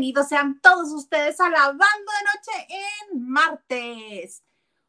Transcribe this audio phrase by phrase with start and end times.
[0.00, 2.68] Bienvenidos sean todos ustedes a Lavando de Noche
[3.10, 4.42] en martes.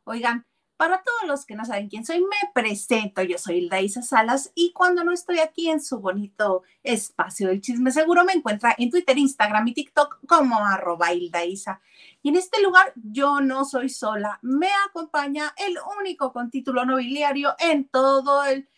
[0.05, 0.47] Oigan,
[0.77, 3.21] para todos los que no saben quién soy, me presento.
[3.21, 7.59] Yo soy Hilda Isa Salas y cuando no estoy aquí en su bonito espacio del
[7.59, 11.81] chisme seguro me encuentra en Twitter, Instagram y TikTok como arroba Hilda Isa.
[12.23, 14.39] Y en este lugar yo no soy sola.
[14.41, 18.69] Me acompaña el único con título nobiliario en todo el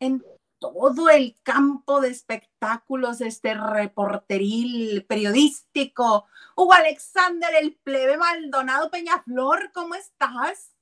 [0.00, 0.24] en
[0.72, 6.26] todo el campo de espectáculos, este reporteril, periodístico.
[6.56, 10.74] Hugo Alexander, el plebe Maldonado Peñaflor, ¿cómo estás?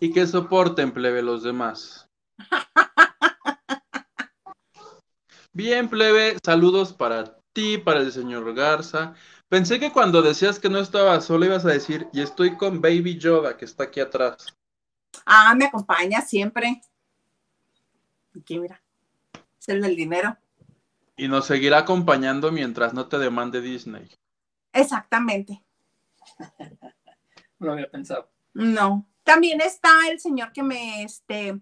[0.00, 2.08] Y que soporten, plebe, los demás.
[5.54, 9.14] Bien, plebe, saludos para ti, para el señor Garza.
[9.48, 13.18] Pensé que cuando decías que no estaba solo ibas a decir, y estoy con Baby
[13.18, 14.46] Yoda, que está aquí atrás.
[15.26, 16.80] Ah, me acompaña siempre.
[18.38, 18.82] Aquí, mira.
[19.60, 20.36] Es el del dinero.
[21.16, 24.08] Y nos seguirá acompañando mientras no te demande Disney.
[24.72, 25.62] Exactamente.
[27.58, 28.30] No lo había pensado.
[28.54, 29.06] No.
[29.22, 31.60] También está el señor que me, este,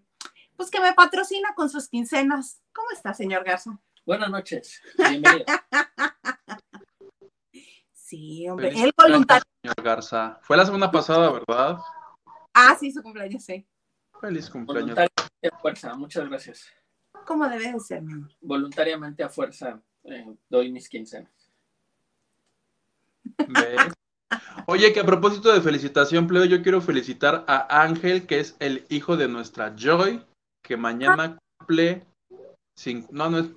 [0.56, 2.62] pues que me patrocina con sus quincenas.
[2.72, 3.78] ¿Cómo está, señor Garza?
[4.06, 4.80] Buenas noches.
[4.96, 5.44] Bienvenido.
[7.92, 8.72] Sí, hombre.
[8.72, 9.44] Feliz El voluntario.
[9.62, 10.41] Señor Garza.
[10.42, 11.78] Fue la semana pasada, ¿verdad?
[12.52, 13.64] Ah, sí, su cumpleaños, sí.
[14.20, 14.98] Feliz cumpleaños.
[15.48, 15.94] A fuerza.
[15.94, 16.66] Muchas gracias.
[17.26, 18.30] ¿Cómo debe de ser, mi amor?
[18.40, 21.30] Voluntariamente a fuerza eh, doy mis quincenas.
[23.48, 23.92] ¿Ves?
[24.66, 28.86] Oye, que a propósito de felicitación, plebe, yo quiero felicitar a Ángel, que es el
[28.88, 30.24] hijo de nuestra Joy,
[30.62, 32.06] que mañana cumple.
[32.76, 33.50] cin- No, no es.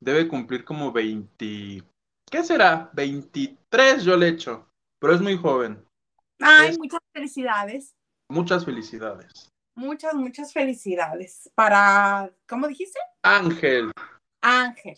[0.00, 1.82] Debe cumplir como 20.
[2.30, 2.90] ¿Qué será?
[2.94, 4.68] 23 yo le echo,
[4.98, 5.84] pero es muy joven.
[6.40, 7.94] Ay, Es- muchas felicidades.
[8.30, 9.50] Muchas felicidades.
[9.74, 11.50] Muchas, muchas felicidades.
[11.54, 12.98] Para, ¿cómo dijiste?
[13.22, 13.90] Ángel,
[14.40, 14.96] Ángel.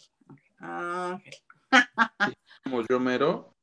[0.59, 1.35] Ángel.
[2.65, 3.57] como yo mero,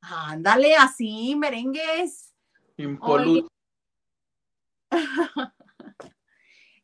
[0.00, 2.34] Ándale, así, merengues.
[2.76, 3.48] impoluto.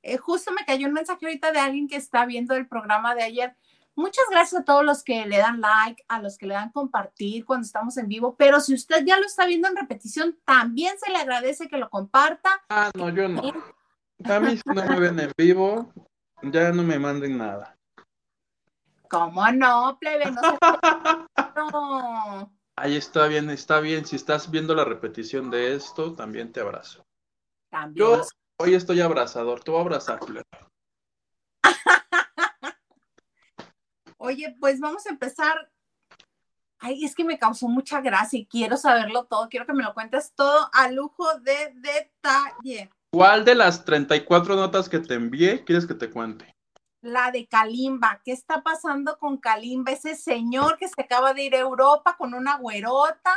[0.03, 3.23] Eh, justo me cayó un mensaje ahorita de alguien que está viendo el programa de
[3.23, 3.55] ayer.
[4.01, 7.45] Muchas gracias a todos los que le dan like, a los que le dan compartir
[7.45, 11.11] cuando estamos en vivo, pero si usted ya lo está viendo en repetición, también se
[11.13, 12.65] le agradece que lo comparta.
[12.71, 13.43] Ah, no, yo no.
[14.25, 15.93] A mí si no me ven en vivo,
[16.43, 17.77] ya no me manden nada.
[19.11, 20.31] ¿Cómo no, plebe?
[20.31, 20.59] No se-
[21.57, 22.51] no.
[22.77, 24.07] Ahí está bien, está bien.
[24.07, 27.05] Si estás viendo la repetición de esto, también te abrazo.
[27.69, 28.07] También.
[28.09, 28.23] Yo
[28.59, 30.45] hoy estoy abrazador, te voy a abrazar, plebe.
[34.23, 35.71] Oye, pues vamos a empezar.
[36.79, 39.49] Ay, es que me causó mucha gracia y quiero saberlo todo.
[39.49, 42.91] Quiero que me lo cuentes todo a lujo de detalle.
[43.13, 46.55] ¿Cuál de las 34 notas que te envié quieres que te cuente?
[47.01, 48.21] La de Kalimba.
[48.23, 49.93] ¿Qué está pasando con Kalimba?
[49.93, 53.33] Ese señor que se acaba de ir a Europa con una güerota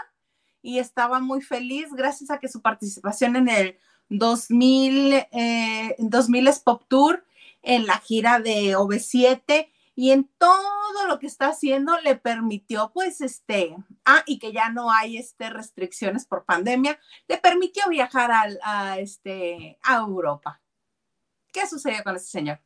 [0.61, 3.77] y estaba muy feliz gracias a que su participación en el
[4.09, 7.23] 2000, eh, 2000 es Pop Tour,
[7.61, 13.21] en la gira de OV7 y en todo lo que está haciendo le permitió, pues,
[13.21, 18.59] este, ah, y que ya no hay, este, restricciones por pandemia, le permitió viajar al,
[18.63, 20.61] a, este, a Europa.
[21.51, 22.59] ¿Qué sucedió con ese señor?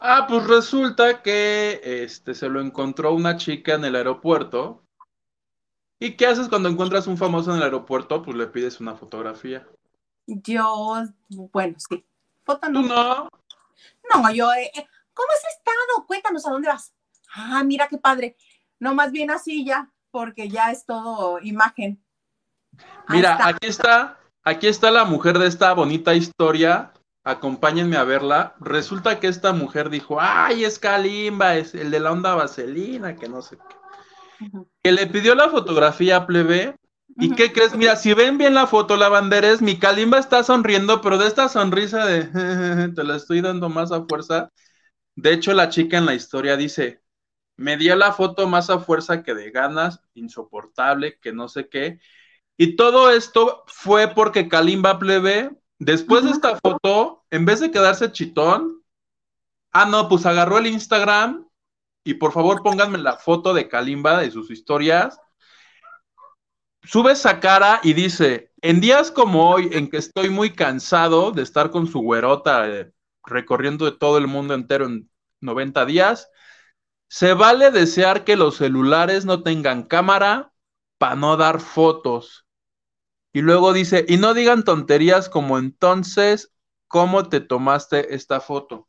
[0.00, 4.84] Ah, pues resulta que este se lo encontró una chica en el aeropuerto.
[6.00, 8.22] ¿Y qué haces cuando encuentras un famoso en el aeropuerto?
[8.22, 9.66] Pues le pides una fotografía.
[10.26, 12.04] Yo, bueno, sí.
[12.44, 12.82] Foto no.
[12.82, 13.28] Tú no.
[14.12, 16.06] No, yo, eh, eh, ¿cómo has estado?
[16.06, 16.94] Cuéntanos a dónde vas.
[17.34, 18.36] Ah, mira qué padre.
[18.78, 22.04] No, más bien así ya, porque ya es todo imagen.
[23.06, 23.48] Ahí Mira, está.
[23.48, 26.92] aquí está, aquí está la mujer de esta bonita historia.
[27.24, 28.54] Acompáñenme a verla.
[28.60, 33.28] Resulta que esta mujer dijo, ay, es Kalimba, es el de la onda vaselina, que
[33.28, 34.50] no sé qué.
[34.82, 36.76] Que le pidió la fotografía plebe.
[37.16, 37.76] ¿Y qué crees?
[37.76, 41.48] Mira, si ven bien la foto, la banderes, mi Kalimba está sonriendo, pero de esta
[41.48, 42.24] sonrisa de
[42.94, 44.50] te la estoy dando más a fuerza.
[45.16, 47.02] De hecho, la chica en la historia dice,
[47.56, 52.00] me dio la foto más a fuerza que de ganas, insoportable, que no sé qué.
[52.56, 58.12] Y todo esto fue porque Kalimba plebe, después de esta foto, en vez de quedarse
[58.12, 58.82] chitón,
[59.72, 61.48] ah, no, pues agarró el Instagram
[62.04, 65.20] y por favor pónganme la foto de Kalimba de sus historias.
[66.82, 71.42] Sube esa cara y dice, en días como hoy, en que estoy muy cansado de
[71.42, 72.92] estar con su güerota eh,
[73.26, 75.10] recorriendo todo el mundo entero en
[75.40, 76.30] 90 días,
[77.08, 80.52] se vale desear que los celulares no tengan cámara
[80.98, 82.46] para no dar fotos.
[83.32, 86.52] Y luego dice, y no digan tonterías como entonces,
[86.86, 88.88] ¿cómo te tomaste esta foto?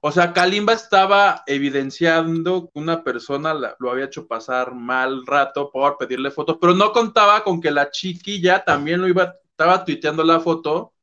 [0.00, 5.98] O sea, Kalimba estaba evidenciando que una persona lo había hecho pasar mal rato por
[5.98, 10.40] pedirle fotos, pero no contaba con que la chiquilla también lo iba, estaba tuiteando la
[10.40, 10.93] foto.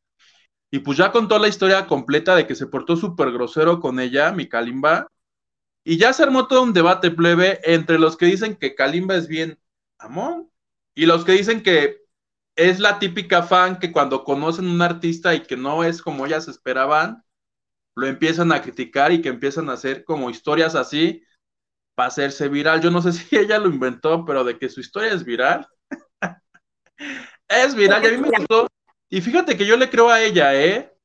[0.72, 4.32] Y pues ya contó la historia completa de que se portó súper grosero con ella,
[4.32, 5.08] mi Kalimba.
[5.84, 9.28] Y ya se armó todo un debate plebe entre los que dicen que Kalimba es
[9.28, 9.60] bien
[10.00, 10.50] amón
[10.96, 12.02] y los que dicen que
[12.56, 16.48] es la típica fan que cuando conocen un artista y que no es como ellas
[16.48, 17.24] esperaban,
[17.96, 21.24] lo empiezan a criticar y que empiezan a hacer como historias así
[21.96, 22.82] para hacerse viral.
[22.82, 25.68] Yo no sé si ella lo inventó, pero de que su historia es viral.
[27.50, 28.68] es viral y a mí me gustó.
[29.14, 30.98] Y fíjate que yo le creo a ella, ¿eh?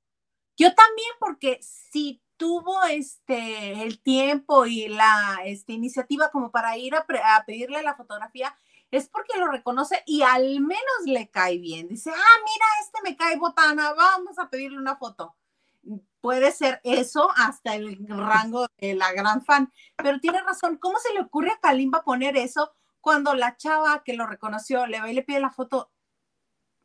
[0.56, 6.94] Yo también, porque si tuvo este el tiempo y la este, iniciativa como para ir
[6.94, 7.04] a,
[7.34, 8.56] a pedirle la fotografía,
[8.92, 11.88] es porque lo reconoce y al menos le cae bien.
[11.88, 15.34] Dice, ah, mira, este me cae botana, vamos a pedirle una foto.
[16.20, 20.76] Puede ser eso hasta el rango de la gran fan, pero tiene razón.
[20.76, 25.00] ¿Cómo se le ocurre a Kalimba poner eso cuando la chava que lo reconoció le
[25.00, 25.90] va y le pide la foto?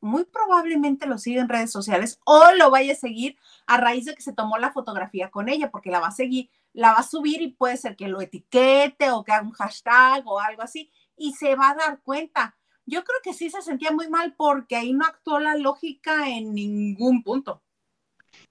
[0.01, 3.37] Muy probablemente lo sigue en redes sociales o lo vaya a seguir
[3.67, 6.49] a raíz de que se tomó la fotografía con ella, porque la va a seguir,
[6.73, 10.23] la va a subir y puede ser que lo etiquete o que haga un hashtag
[10.25, 12.57] o algo así y se va a dar cuenta.
[12.85, 16.53] Yo creo que sí se sentía muy mal porque ahí no actuó la lógica en
[16.53, 17.61] ningún punto.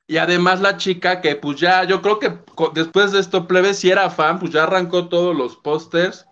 [0.06, 2.38] Y además la chica que pues ya, yo creo que
[2.74, 6.26] después de esto, plebe, si era fan, pues ya arrancó todos los pósters,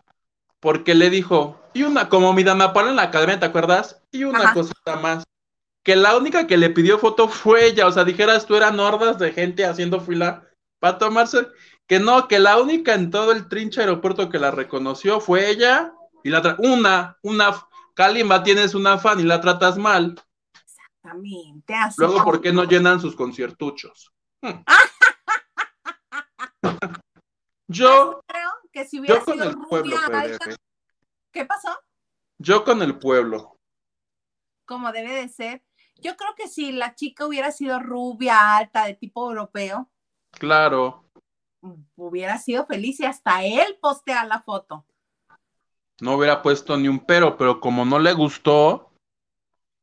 [0.61, 4.03] porque le dijo, y una, como mi dama Paula en la academia, ¿te acuerdas?
[4.11, 4.55] Y una Ajá.
[4.55, 5.25] cosita más,
[5.85, 9.19] que la única que le pidió foto fue ella, o sea, dijeras tú eran hordas
[9.19, 10.45] de gente haciendo fila
[10.81, 11.47] para tomarse,
[11.87, 15.93] que no, que la única en todo el trinche aeropuerto que la reconoció fue ella,
[16.25, 17.55] y la tra- una, una,
[17.95, 20.21] Kalimba, tienes una fan y la tratas mal,
[20.53, 21.95] Exactamente, así.
[21.99, 24.13] luego, ¿por qué no llenan sus conciertuchos?
[24.43, 24.65] Hmm.
[27.71, 30.57] Yo, creo que si hubiera sido pueblo, rubia alta, PDG.
[31.39, 31.69] ¿Qué pasó?
[32.39, 33.57] Yo con el pueblo.
[34.67, 35.63] Como debe de ser.
[35.95, 39.89] Yo creo que si la chica hubiera sido rubia, alta, de tipo europeo,
[40.33, 41.05] Claro.
[41.97, 44.85] hubiera sido feliz y hasta él postea la foto.
[46.01, 48.91] No hubiera puesto ni un pero, pero como no le gustó,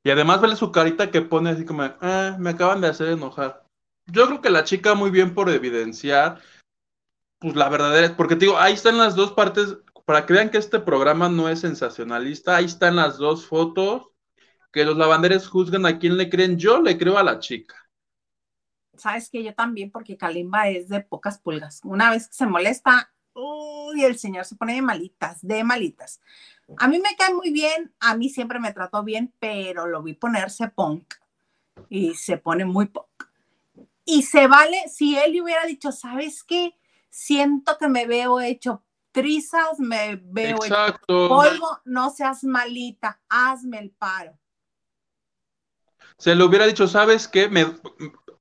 [0.03, 3.65] y además vele su carita que pone así como, ah, me acaban de hacer enojar.
[4.07, 6.41] Yo creo que la chica muy bien por evidenciar,
[7.39, 10.59] pues la verdadera, porque te digo, ahí están las dos partes, para que vean que
[10.59, 14.07] este programa no es sensacionalista, ahí están las dos fotos,
[14.71, 17.75] que los lavanderes juzgan a quién le creen, yo le creo a la chica.
[18.97, 21.81] Sabes que yo también, porque Kalimba es de pocas pulgas.
[21.83, 26.21] Una vez que se molesta, uy, el señor se pone de malitas, de malitas.
[26.77, 30.13] A mí me cae muy bien, a mí siempre me trató bien, pero lo vi
[30.13, 31.13] ponerse punk
[31.89, 33.07] y se pone muy punk.
[34.05, 36.75] Y se vale, si él hubiera dicho, ¿sabes qué?
[37.09, 38.83] Siento que me veo hecho
[39.15, 41.29] trizas, me veo Exacto.
[41.29, 44.37] polvo, no seas malita, hazme el paro.
[46.17, 47.47] Se le hubiera dicho, ¿sabes qué?
[47.47, 47.65] Me...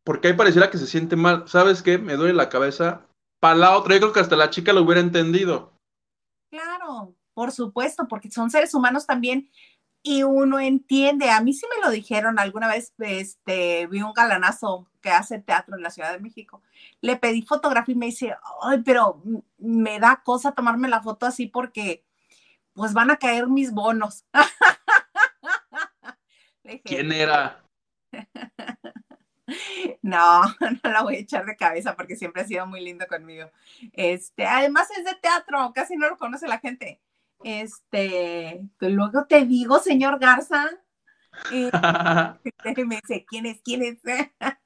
[0.02, 1.48] Porque ahí pareciera que se siente mal.
[1.48, 1.96] ¿Sabes qué?
[1.96, 3.06] Me duele la cabeza.
[3.40, 5.72] Para la otra, yo creo que hasta la chica lo hubiera entendido.
[6.50, 9.50] Claro, por supuesto, porque son seres humanos también
[10.04, 11.30] y uno entiende.
[11.30, 15.76] A mí sí me lo dijeron alguna vez, este, vi un galanazo que hace teatro
[15.76, 16.62] en la Ciudad de México.
[17.00, 19.22] Le pedí fotografía y me dice, ay, pero
[19.58, 22.04] me da cosa tomarme la foto así porque
[22.74, 24.24] pues van a caer mis bonos.
[26.62, 27.64] Dije, ¿Quién era?
[30.02, 30.42] No,
[30.84, 33.50] no la voy a echar de cabeza porque siempre ha sido muy lindo conmigo.
[33.92, 37.00] Este, además es de teatro, casi no lo conoce la gente.
[37.42, 40.70] Este, que luego te digo, señor Garza.
[42.86, 43.60] Me dice, ¿quién es?
[43.62, 44.00] ¿Quién es?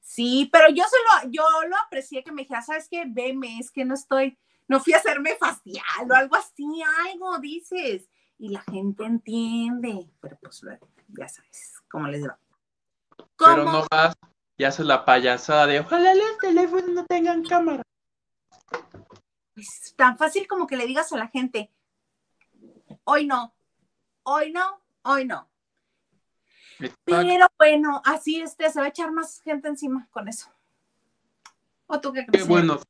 [0.00, 3.04] Sí, pero yo solo, yo lo aprecié que me dijera, ¿sabes qué?
[3.06, 4.36] Veme, es que no estoy,
[4.66, 6.64] no fui a hacerme facial o algo así,
[7.06, 8.08] algo dices.
[8.38, 10.62] Y la gente entiende, pero pues
[11.08, 12.38] ya sabes, cómo les va.
[13.38, 14.14] Pero no vas
[14.56, 17.82] y haces la payasada de ojalá los teléfonos no tengan cámara.
[19.60, 21.70] Es tan fácil como que le digas a la gente,
[23.04, 23.54] hoy no,
[24.22, 25.48] hoy no, hoy no.
[26.78, 27.00] Exacto.
[27.04, 30.50] Pero bueno, así este, se va a echar más gente encima con eso.
[31.86, 32.46] ¿O tú qué crees?
[32.46, 32.80] bueno,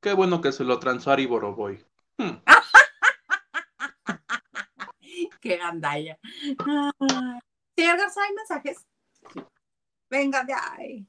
[0.00, 1.84] qué bueno que se lo transó Ari Boroboy.
[2.18, 2.36] Hmm.
[5.40, 6.18] Qué gandalla.
[6.58, 7.40] Ah,
[7.74, 8.86] Señor Garza, ¿hay mensajes?
[10.10, 11.06] Venga de ahí.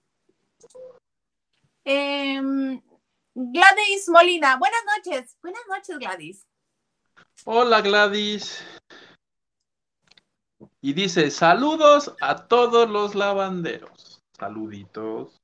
[1.83, 2.81] Em,
[3.33, 5.37] Gladys Molina, buenas noches.
[5.41, 6.47] Buenas noches, Gladys.
[7.45, 8.63] Hola Gladys.
[10.81, 14.21] Y dice, saludos a todos los lavanderos.
[14.37, 15.41] Saluditos.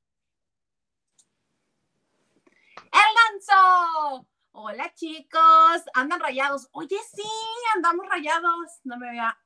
[2.92, 4.28] Alonso.
[4.52, 6.68] Hola chicos, andan rayados.
[6.72, 7.30] Oye, sí,
[7.76, 8.80] andamos rayados.
[8.84, 9.38] No me había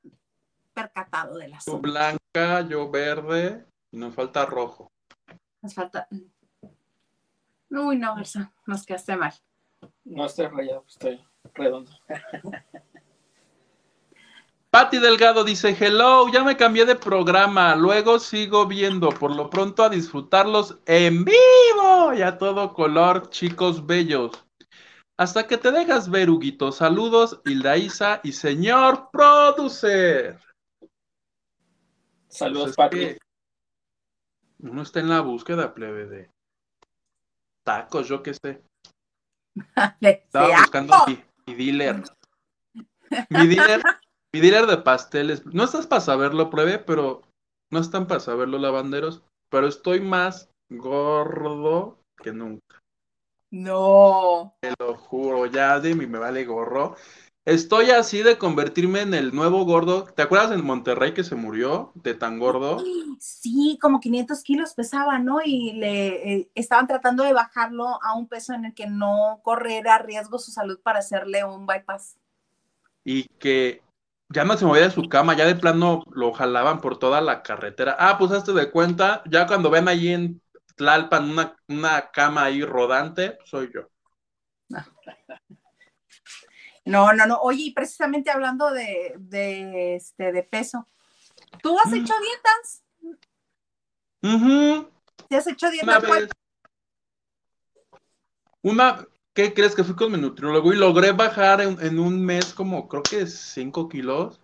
[0.73, 1.65] percatado de las.
[1.65, 4.91] Tú blanca, yo verde y nos falta rojo.
[5.61, 6.07] Nos falta.
[7.71, 9.33] Uy, no, Garza, nos quedaste mal.
[10.03, 11.91] No estoy rayado, estoy redondo.
[14.69, 19.83] Patti Delgado dice, hello, ya me cambié de programa, luego sigo viendo, por lo pronto
[19.83, 24.45] a disfrutarlos en vivo y a todo color, chicos bellos.
[25.17, 26.71] Hasta que te dejas ver, Huguito.
[26.71, 30.39] Saludos, Hilda Isa y señor producer.
[32.27, 33.17] Saludos, Pues es Pati.
[34.59, 36.29] Uno está en la búsqueda, plebe, de
[37.63, 38.61] tacos, yo qué sé.
[40.01, 42.03] Estaba buscando mi, mi dealer.
[43.29, 43.81] Mi dealer,
[44.33, 45.45] mi dealer de pasteles.
[45.45, 47.23] No estás para saberlo, plebe, pero
[47.71, 49.21] no están para saberlo, lavanderos.
[49.49, 52.81] Pero estoy más gordo que nunca.
[53.51, 54.55] No.
[54.61, 56.95] Te lo juro, ya de mí me vale gorro.
[57.45, 60.05] Estoy así de convertirme en el nuevo gordo.
[60.05, 62.91] ¿Te acuerdas en Monterrey que se murió de tan gordo?
[63.19, 65.39] Sí, como 500 kilos pesaba, ¿no?
[65.43, 69.97] Y le eh, estaban tratando de bajarlo a un peso en el que no corriera
[69.99, 72.17] riesgo su salud para hacerle un bypass.
[73.03, 73.81] y que
[74.29, 77.43] ya no se movía de su cama, ya de plano lo jalaban por toda la
[77.43, 77.95] carretera.
[77.99, 80.41] Ah, pues hazte de cuenta, ya cuando ven ahí en
[80.75, 83.81] Tlalpan una, una cama ahí rodante, soy yo.
[86.85, 87.37] No, no, no.
[87.41, 90.87] Oye, y precisamente hablando de, de, este, de peso,
[91.61, 91.95] ¿tú has Mm.
[91.95, 92.83] hecho dietas?
[94.23, 94.89] Ujú,
[95.27, 96.01] ¿Te has hecho Una dietas?
[96.19, 96.29] Vez.
[98.63, 102.53] Una, ¿qué crees que fui con mi nutriólogo y logré bajar en, en un mes
[102.53, 104.39] como creo que 5 kilos?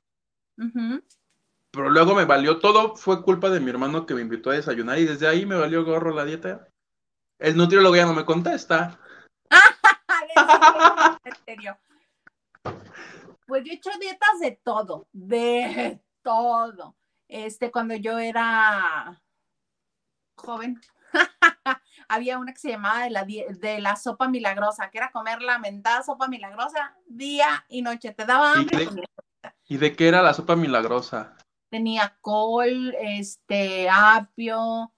[0.57, 1.03] Ujú.
[1.71, 4.97] Pero luego me valió, todo fue culpa de mi hermano que me invitó a desayunar
[4.97, 6.67] y desde ahí me valió gorro la dieta.
[7.39, 8.99] El nutriólogo ya no me contesta.
[11.23, 11.77] En serio.
[13.45, 16.95] Pues yo he hecho dietas de todo, de todo.
[17.27, 19.21] Este, cuando yo era
[20.35, 20.79] joven,
[22.07, 25.59] había una que se llamaba de la, de la sopa milagrosa, que era comer la
[25.59, 28.13] mentada sopa milagrosa día y noche.
[28.13, 28.77] Te daba ¿Y hambre.
[28.79, 29.07] de- comías.
[29.69, 31.35] ¿Y de qué era la sopa milagrosa?
[31.69, 34.93] Tenía col, este, apio,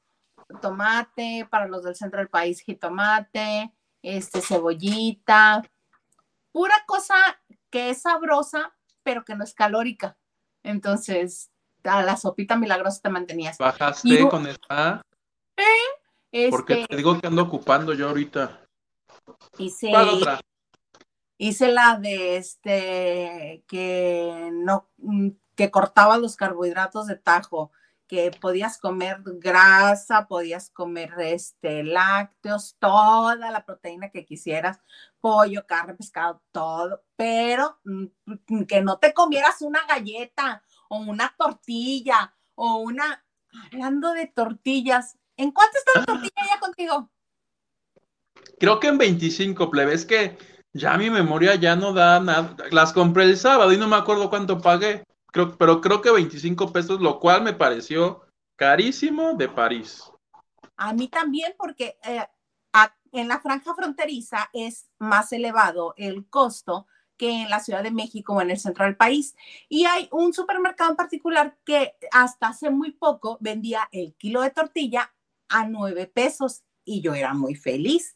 [0.61, 3.73] tomate, para los del centro del país, jitomate,
[4.03, 5.63] este, cebollita,
[6.51, 7.15] pura cosa
[7.69, 10.17] que es sabrosa, pero que no es calórica.
[10.63, 11.51] Entonces,
[11.83, 13.57] a la sopita milagrosa te mantenías.
[13.57, 15.01] ¿Bajaste Y- con esta?
[16.51, 18.61] Porque Este, te digo que ando ocupando yo ahorita.
[19.57, 19.91] hice,
[21.37, 24.89] hice la de este, que no,
[25.55, 27.71] que cortaba los carbohidratos de tajo,
[28.09, 34.81] que podías comer grasa, podías comer este, lácteos, toda la proteína que quisieras,
[35.21, 42.35] pollo, carne, pescado, todo, pero mm, que no te comieras una galleta o una tortilla
[42.55, 43.23] o una,
[43.71, 47.11] hablando de tortillas, ¿en cuánto está la tortilla ya contigo?
[48.59, 49.93] Creo que en 25, plebe.
[49.93, 50.35] Es que
[50.73, 52.55] ya mi memoria ya no da nada.
[52.71, 55.03] Las compré el sábado y no me acuerdo cuánto pagué.
[55.31, 58.21] Creo, pero creo que 25 pesos, lo cual me pareció
[58.55, 60.11] carísimo de París.
[60.75, 62.25] A mí también, porque eh,
[63.11, 68.33] en la franja fronteriza es más elevado el costo que en la Ciudad de México
[68.33, 69.35] o en el centro del país.
[69.67, 74.51] Y hay un supermercado en particular que hasta hace muy poco vendía el kilo de
[74.51, 75.13] tortilla
[75.49, 78.15] a nueve pesos y yo era muy feliz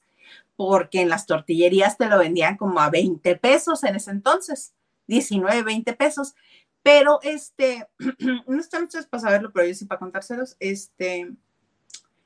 [0.56, 4.74] porque en las tortillerías te lo vendían como a 20 pesos en ese entonces,
[5.08, 6.36] 19, 20 pesos.
[6.84, 7.88] Pero este,
[8.48, 11.32] no están ustedes para saberlo, pero yo sí para contárselos, este,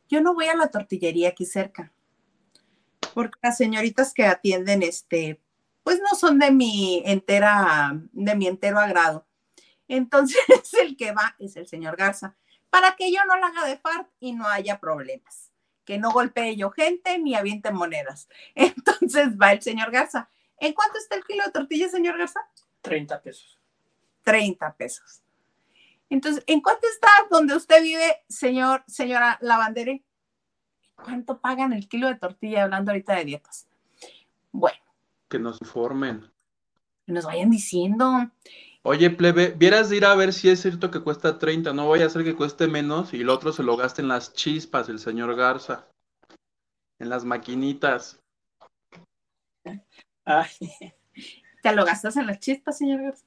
[0.09, 1.93] yo no voy a la tortillería aquí cerca,
[3.13, 5.39] porque las señoritas que atienden, este,
[5.83, 9.27] pues no son de mi entera, de mi entero agrado.
[9.87, 10.37] Entonces,
[10.81, 12.35] el que va es el señor Garza,
[12.69, 15.51] para que yo no la haga de fart y no haya problemas,
[15.85, 18.27] que no golpee yo gente ni aviente monedas.
[18.55, 20.29] Entonces va el señor Garza.
[20.59, 22.41] ¿En cuánto está el kilo de tortilla, señor Garza?
[22.81, 23.56] 30 pesos.
[24.27, 25.21] 30 pesos.
[26.09, 30.03] Entonces, ¿en cuánto está donde usted vive, señor, señora Lavandere?
[30.95, 33.67] ¿Cuánto pagan el kilo de tortilla hablando ahorita de dietas?
[34.51, 34.79] Bueno,
[35.29, 36.29] Que nos informen.
[37.05, 38.29] que nos vayan diciendo.
[38.83, 41.71] Oye, plebe, vieras de ir a ver si es cierto que cuesta 30.
[41.71, 44.33] No voy a hacer que cueste menos y el otro se lo gaste en las
[44.33, 45.87] chispas, el señor Garza.
[46.99, 48.19] En las maquinitas.
[50.25, 50.49] Ay,
[51.63, 53.26] ¿Te lo gastas en las chispas, señor Garza?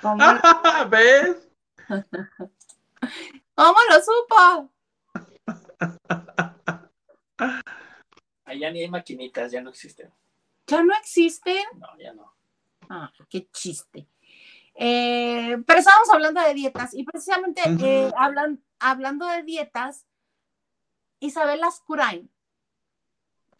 [0.00, 0.24] ¿Cómo,
[0.90, 1.48] ¿Ves?
[3.54, 4.72] ¿Cómo lo supo?
[8.44, 10.12] Allá ni hay maquinitas, ya no existen.
[10.66, 11.64] ¿Ya no existen?
[11.74, 12.34] No, ya no.
[12.88, 14.08] Ah, qué chiste.
[14.74, 20.06] Eh, pero estábamos hablando de dietas y precisamente eh, hablan, hablando de dietas,
[21.18, 22.30] Isabel Ascurain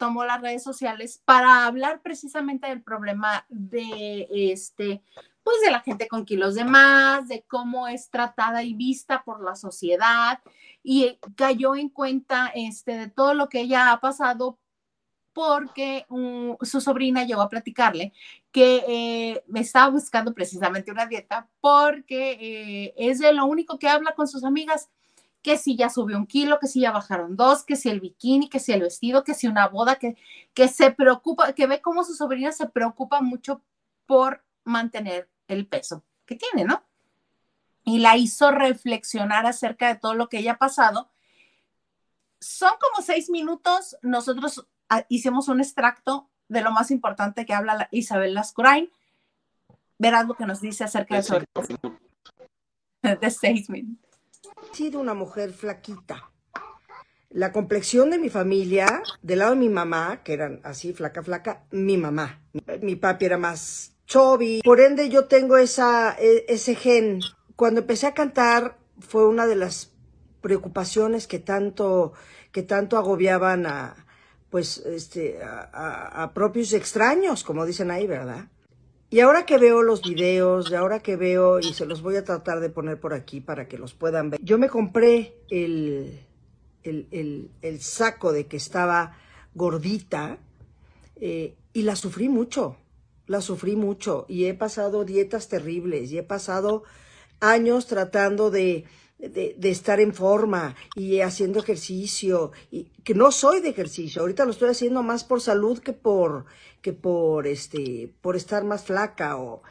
[0.01, 5.03] tomó las redes sociales para hablar precisamente del problema de este,
[5.43, 9.43] pues de la gente con kilos de más, de cómo es tratada y vista por
[9.43, 10.39] la sociedad
[10.81, 14.57] y cayó en cuenta este, de todo lo que ella ha pasado
[15.33, 16.07] porque
[16.63, 18.11] su sobrina llegó a platicarle
[18.51, 24.15] que eh, estaba buscando precisamente una dieta porque eh, es de lo único que habla
[24.15, 24.89] con sus amigas,
[25.41, 28.49] que si ya subió un kilo, que si ya bajaron dos, que si el bikini,
[28.49, 30.15] que si el vestido, que si una boda, que,
[30.53, 33.61] que se preocupa, que ve cómo su sobrina se preocupa mucho
[34.05, 36.83] por mantener el peso que tiene, ¿no?
[37.83, 41.09] Y la hizo reflexionar acerca de todo lo que ella ha pasado.
[42.39, 47.87] Son como seis minutos, nosotros ah, hicimos un extracto de lo más importante que habla
[47.91, 48.91] Isabel Lascurain.
[49.97, 51.39] Verás lo que nos dice acerca de, eso.
[53.01, 54.10] de seis minutos.
[54.73, 56.31] Sido una mujer flaquita.
[57.29, 61.63] La complexión de mi familia, del lado de mi mamá, que eran así, flaca, flaca,
[61.71, 62.41] mi mamá.
[62.81, 64.61] Mi papi era más chubby.
[64.63, 67.21] Por ende, yo tengo esa, e, ese gen.
[67.55, 69.91] Cuando empecé a cantar, fue una de las
[70.41, 72.13] preocupaciones que tanto,
[72.51, 74.05] que tanto agobiaban a,
[74.49, 78.47] pues, este, a, propios extraños, como dicen ahí, ¿verdad?
[79.13, 82.23] Y ahora que veo los videos, y ahora que veo, y se los voy a
[82.23, 86.21] tratar de poner por aquí para que los puedan ver, yo me compré el,
[86.83, 89.17] el, el, saco de que estaba
[89.53, 90.37] gordita
[91.17, 92.77] eh, y la sufrí mucho,
[93.27, 96.83] la sufrí mucho y he pasado dietas terribles y he pasado
[97.41, 98.85] años tratando de,
[99.21, 104.51] de, estar en forma y haciendo ejercicio, y que no soy de ejercicio, ahorita lo
[104.51, 106.45] estoy haciendo más por salud que por,
[106.81, 109.61] que por, este, por estar más flaca o...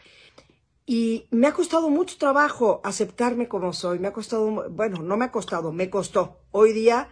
[0.87, 5.27] Y me ha costado mucho trabajo aceptarme como soy, me ha costado, bueno, no me
[5.27, 6.41] ha costado, me costó.
[6.51, 7.09] Hoy día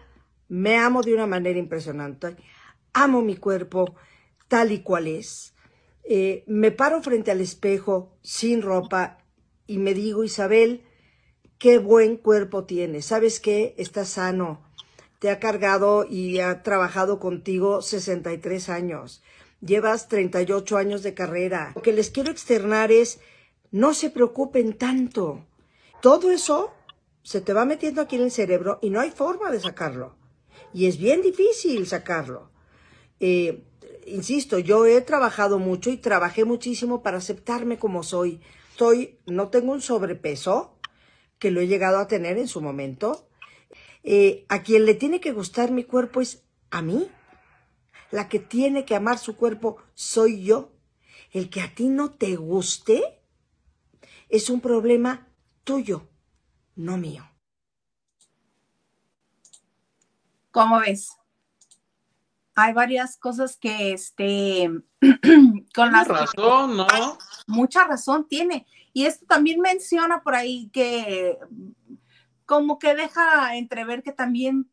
[0.48, 2.37] me amo de una manera impresionante,
[2.92, 3.94] amo mi cuerpo
[4.48, 5.54] tal y cual es.
[6.02, 9.18] Eh, me paro frente al espejo sin ropa
[9.66, 10.82] y me digo, Isabel,
[11.58, 13.06] qué buen cuerpo tienes.
[13.06, 13.74] ¿Sabes qué?
[13.78, 14.62] Estás sano.
[15.18, 19.22] Te ha cargado y ha trabajado contigo 63 años.
[19.60, 21.72] Llevas 38 años de carrera.
[21.74, 23.20] Lo que les quiero externar es,
[23.70, 25.46] no se preocupen tanto.
[26.00, 26.72] Todo eso
[27.22, 30.16] se te va metiendo aquí en el cerebro y no hay forma de sacarlo.
[30.72, 32.50] Y es bien difícil sacarlo.
[33.20, 33.64] Eh,
[34.06, 38.40] insisto, yo he trabajado mucho y trabajé muchísimo para aceptarme como soy.
[38.76, 40.78] Soy, no tengo un sobrepeso,
[41.38, 43.28] que lo he llegado a tener en su momento.
[44.04, 47.08] Eh, a quien le tiene que gustar mi cuerpo es a mí.
[48.10, 50.72] La que tiene que amar su cuerpo soy yo.
[51.30, 53.22] El que a ti no te guste
[54.28, 55.28] es un problema
[55.64, 56.08] tuyo,
[56.74, 57.28] no mío.
[60.50, 61.16] ¿Cómo ves?
[62.54, 64.68] Hay varias cosas que este
[65.74, 66.86] con la razón, ¿no?
[67.46, 68.66] Mucha razón tiene.
[68.92, 71.38] Y esto también menciona por ahí que
[72.46, 74.70] como que deja entrever que también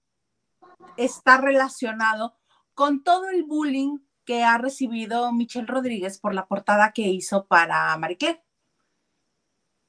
[0.98, 2.36] está relacionado
[2.76, 7.98] con todo el bullying que ha recibido Michelle Rodríguez por la portada que hizo para
[7.98, 8.44] Mariqué.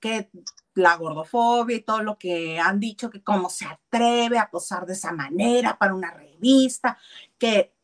[0.01, 0.31] Que
[0.75, 4.93] la gordofobia y todo lo que han dicho, que cómo se atreve a posar de
[4.93, 6.99] esa manera para una revista,
[7.39, 7.75] que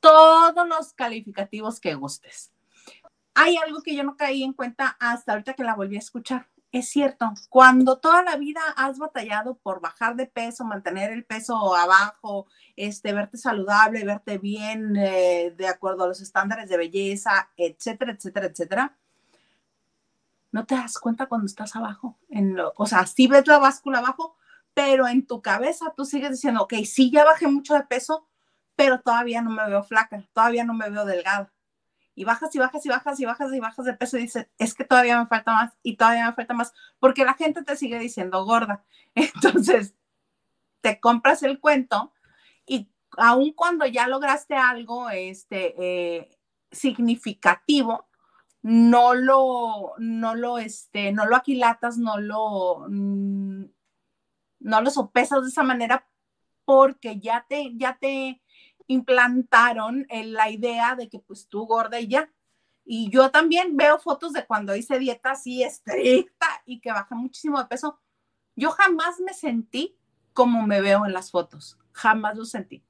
[0.00, 2.52] todos los calificativos que gustes
[3.36, 6.48] hay algo que yo no caí en cuenta hasta ahorita que la volví a escuchar.
[6.72, 11.74] Es cierto, cuando toda la vida has batallado por bajar de peso, mantener el peso
[11.74, 18.12] abajo, este, verte saludable, verte bien, eh, de acuerdo a los estándares de belleza, etcétera,
[18.12, 18.96] etcétera, etcétera,
[20.52, 22.18] no te das cuenta cuando estás abajo.
[22.30, 24.36] En o sea, sí ves la báscula abajo,
[24.74, 28.26] pero en tu cabeza tú sigues diciendo, ok, sí, ya bajé mucho de peso,
[28.74, 31.52] pero todavía no me veo flaca, todavía no me veo delgada
[32.16, 34.74] y bajas y bajas y bajas y bajas y bajas de peso y dices, es
[34.74, 37.98] que todavía me falta más y todavía me falta más, porque la gente te sigue
[37.98, 38.84] diciendo gorda.
[39.14, 39.94] Entonces,
[40.80, 42.14] te compras el cuento
[42.66, 46.30] y aun cuando ya lograste algo este, eh,
[46.72, 48.08] significativo,
[48.62, 53.64] no lo, no lo, este, no lo aquilatas, no lo, mm,
[54.60, 56.08] no lo sopesas de esa manera
[56.64, 58.40] porque ya te, ya te,
[58.86, 62.30] implantaron en la idea de que pues tú gorda y ya.
[62.84, 67.58] Y yo también veo fotos de cuando hice dieta así estricta y que baja muchísimo
[67.58, 67.98] de peso,
[68.54, 69.98] Yo jamás me sentí
[70.32, 71.78] como me veo en las fotos.
[71.92, 72.82] Jamás lo sentí.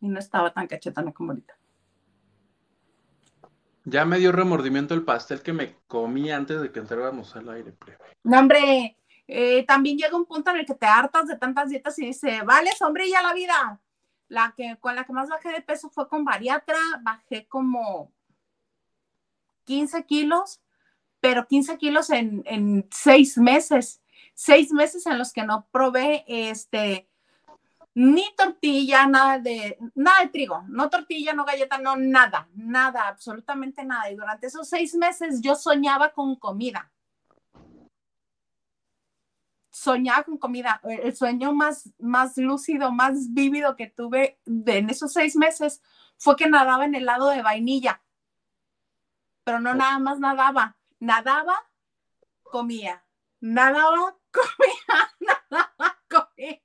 [0.00, 1.56] Y no estaba tan cachetona como ahorita.
[3.84, 7.74] Ya me dio remordimiento el pastel que me comí antes de que entráramos al aire.
[8.24, 11.98] No, hombre, eh, también llega un punto en el que te hartas de tantas dietas
[11.98, 13.80] y dice, vale, sombrilla la vida.
[14.30, 18.10] La que con la que más bajé de peso fue con bariatra, bajé como
[19.64, 20.62] 15 kilos,
[21.20, 24.00] pero 15 kilos en, en seis meses,
[24.32, 27.10] seis meses en los que no probé este
[27.94, 33.84] ni tortilla, nada de, nada de trigo, no tortilla, no galleta, no nada, nada, absolutamente
[33.84, 34.10] nada.
[34.10, 36.90] Y durante esos seis meses yo soñaba con comida.
[39.80, 40.78] Soñaba con comida.
[40.84, 45.80] El sueño más, más lúcido, más vívido que tuve de- en esos seis meses
[46.18, 48.02] fue que nadaba en helado de vainilla.
[49.42, 51.54] Pero no nada más nadaba, nadaba,
[52.42, 53.06] comía,
[53.40, 55.16] nadaba, comía,
[55.48, 56.60] nadaba, comía.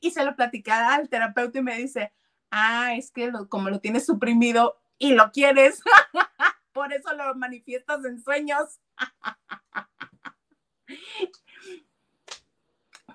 [0.00, 2.12] Y se lo platicaba al terapeuta y me dice,
[2.52, 5.82] ah, es que lo- como lo tienes suprimido y lo quieres,
[6.72, 8.78] por eso lo manifiestas en sueños.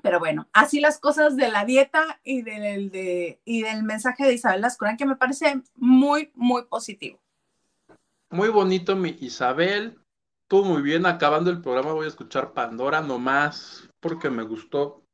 [0.03, 4.33] Pero bueno, así las cosas de la dieta y del, de- y del mensaje de
[4.33, 7.21] Isabel Lascurán, que me parece muy, muy positivo.
[8.29, 9.97] Muy bonito, mi Isabel.
[10.49, 11.05] Tú muy bien.
[11.05, 15.05] Acabando el programa voy a escuchar Pandora nomás porque me gustó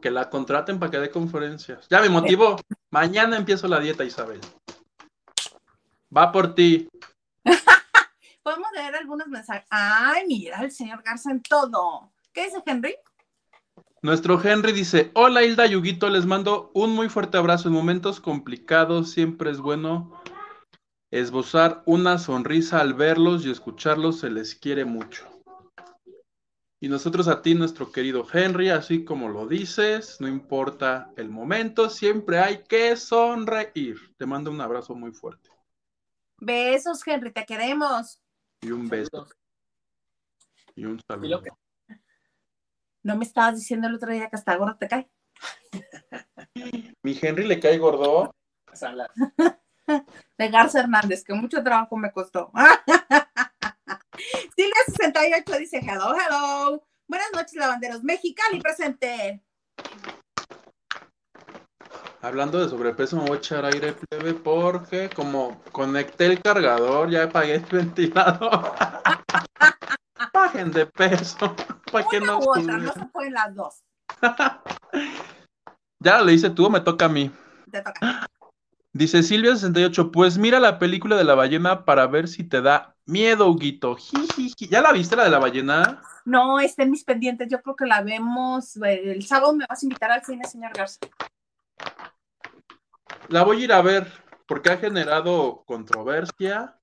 [0.00, 1.88] que la contraten para que dé conferencias.
[1.88, 2.54] Ya me motivó.
[2.90, 4.40] Mañana empiezo la dieta, Isabel.
[6.16, 6.88] Va por ti.
[8.44, 9.66] Podemos leer algunos mensajes.
[9.70, 12.12] Ay, mira, el señor Garza en todo.
[12.32, 12.94] ¿Qué dice Henry?
[14.06, 19.10] Nuestro Henry dice, hola Hilda Yuguito, les mando un muy fuerte abrazo en momentos complicados,
[19.10, 20.22] siempre es bueno
[21.10, 25.26] esbozar una sonrisa al verlos y escucharlos, se les quiere mucho.
[26.80, 31.90] Y nosotros a ti, nuestro querido Henry, así como lo dices, no importa el momento,
[31.90, 34.14] siempre hay que sonreír.
[34.16, 35.50] Te mando un abrazo muy fuerte
[36.38, 38.20] Besos, Henry, te queremos.
[38.62, 39.36] y un beso Saludos.
[40.76, 41.42] y un Y saludo.
[43.06, 45.08] ¿No me estabas diciendo el otro día que hasta gordo te cae?
[47.04, 48.34] Mi Henry le cae gordo.
[50.36, 52.50] De Garza Hernández, que mucho trabajo me costó.
[54.56, 56.84] Silvia68 dice, hello, hello.
[57.06, 58.02] Buenas noches, lavanderos.
[58.02, 59.40] Mexicali presente.
[62.22, 67.28] Hablando de sobrepeso, me voy a echar aire plebe porque como conecté el cargador, ya
[67.28, 68.74] pagué el ventilador.
[70.46, 71.54] Bajen de peso.
[71.92, 73.82] ¿Para Una no otra, no se pueden las dos.
[75.98, 77.30] Ya lo hice tú, me toca a mí.
[77.70, 78.28] Te toca.
[78.92, 83.48] Dice Silvia68, pues mira la película de la ballena para ver si te da miedo,
[83.48, 83.96] Huguito.
[84.70, 86.02] ¿Ya la viste la de la ballena?
[86.24, 87.48] No, está en mis pendientes.
[87.50, 88.76] Yo creo que la vemos.
[88.76, 90.98] eh, El sábado me vas a invitar al cine, señor Garza.
[93.28, 94.06] La voy a ir a ver
[94.46, 96.78] porque ha generado controversia.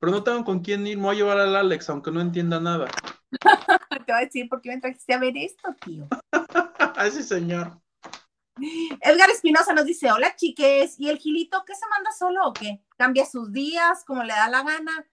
[0.00, 2.60] Pero no tengo con quién ir, me voy a llevar al Alex, aunque no entienda
[2.60, 2.86] nada.
[4.06, 6.06] Te voy a decir por qué me trajiste a ver esto, tío.
[6.96, 7.80] Ay, sí, señor.
[9.00, 12.82] Edgar Espinosa nos dice, hola chiques, ¿y el Gilito qué se manda solo o qué?
[12.96, 15.06] ¿Cambia sus días como le da la gana?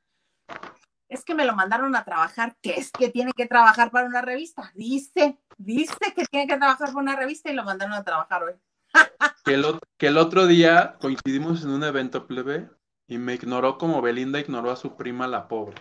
[1.08, 4.24] Es que me lo mandaron a trabajar, que es que tiene que trabajar para una
[4.24, 4.72] revista.
[4.74, 8.54] Dice, dice que tiene que trabajar para una revista y lo mandaron a trabajar hoy.
[9.46, 12.68] Que el, ot- que el otro día coincidimos en un evento plebe
[13.08, 15.76] y me ignoró como Belinda ignoró a su prima la pobre.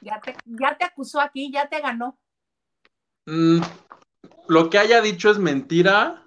[0.00, 2.18] Ya te, ya te acusó aquí, ya te ganó.
[3.26, 3.60] Mm,
[4.48, 6.26] lo que haya dicho es mentira.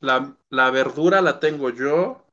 [0.00, 2.24] La, la verdura la tengo yo.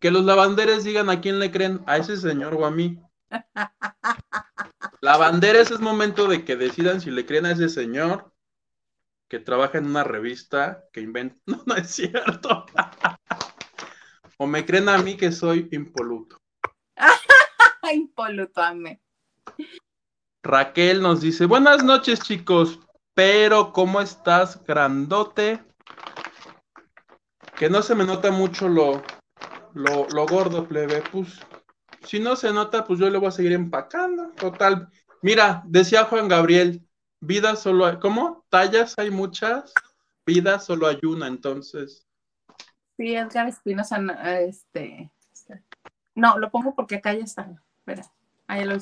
[0.00, 3.00] Que los lavanderes digan a quién le creen, a ese señor o a mí.
[5.00, 8.32] Lavanderes es momento de que decidan si le creen a ese señor
[9.28, 11.36] que trabaja en una revista que inventa.
[11.46, 12.66] No, no es cierto.
[14.38, 16.40] O me creen a mí que soy impoluto.
[17.92, 19.00] Impoluto, ame.
[20.42, 22.80] Raquel nos dice, buenas noches chicos,
[23.14, 25.62] pero ¿cómo estás, grandote?
[27.56, 29.02] Que no se me nota mucho lo,
[29.74, 31.02] lo, lo gordo, plebe.
[31.10, 31.40] Pues,
[32.04, 34.30] si no se nota, pues yo le voy a seguir empacando.
[34.36, 34.88] Total.
[35.22, 36.86] Mira, decía Juan Gabriel,
[37.20, 38.44] vida solo hay, ¿cómo?
[38.48, 39.72] Tallas hay muchas,
[40.24, 42.07] vida solo hay una, entonces.
[42.98, 45.62] Sí, Edgar Espinosa, no, este, este,
[46.16, 47.48] no, lo pongo porque acá ya está.
[47.78, 48.02] Espera,
[48.48, 48.74] ahí lo.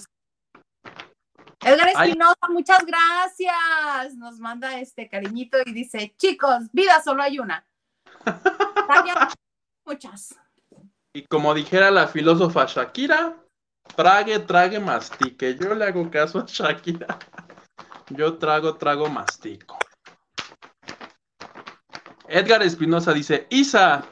[1.61, 1.89] Edgar.
[1.89, 4.15] Espinosa, muchas gracias.
[4.17, 7.67] Nos manda este cariñito y dice, chicos, vida solo hay una.
[9.85, 10.35] Muchas.
[11.13, 13.37] Y como dijera la filósofa Shakira,
[13.97, 15.57] trague, trague, mastique.
[15.57, 17.19] Yo le hago caso a Shakira.
[18.09, 19.79] Yo trago, trago, mastico.
[22.29, 24.07] Edgar Espinosa dice, Isa,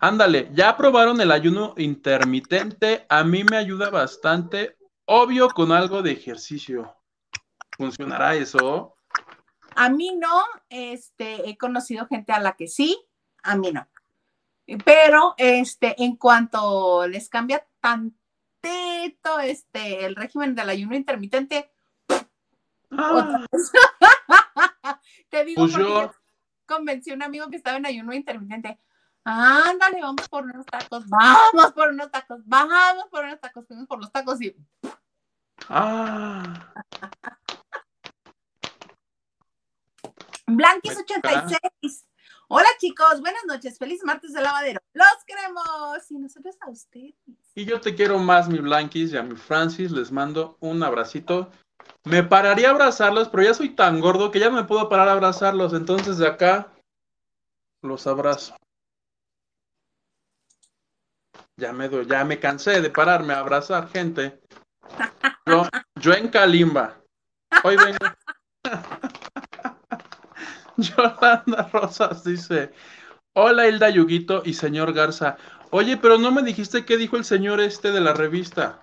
[0.00, 4.76] ándale, ya probaron el ayuno intermitente, a mí me ayuda bastante,
[5.06, 6.94] obvio con algo de ejercicio.
[7.76, 8.96] ¿Funcionará eso?
[9.74, 12.98] A mí no, este, he conocido gente a la que sí,
[13.42, 13.86] a mí no.
[14.84, 21.70] Pero, este, en cuanto les cambia tantito, este, el régimen del ayuno intermitente,
[22.90, 23.44] Ah,
[25.28, 26.10] te digo, Pues yo
[26.68, 28.78] convencí a un amigo que estaba en ayuno intermitente.
[29.24, 33.98] Ándale, vamos por unos tacos, vamos por unos tacos, vamos por unos tacos, fuimos por
[33.98, 34.54] los tacos y
[35.68, 36.72] ah,
[40.46, 42.04] Blanquis86.
[42.50, 44.80] Hola chicos, buenas noches, feliz martes de lavadero.
[44.94, 47.14] Los queremos y nosotros a ustedes.
[47.54, 51.50] y yo te quiero más, mi Blanquis, y a mi Francis les mando un abracito.
[52.04, 55.08] Me pararía a abrazarlos, pero ya soy tan gordo que ya no me puedo parar
[55.08, 56.72] a abrazarlos, entonces de acá
[57.82, 58.56] los abrazo.
[61.56, 64.40] Ya me doy, ya me cansé de pararme a abrazar gente.
[65.96, 67.00] Yo, en Kalimba.
[67.64, 67.98] Hoy vengo.
[70.76, 72.72] Yolanda Rosas dice:
[73.32, 75.36] Hola Hilda Yuguito y señor Garza.
[75.70, 78.80] Oye, pero no me dijiste qué dijo el señor este de la revista.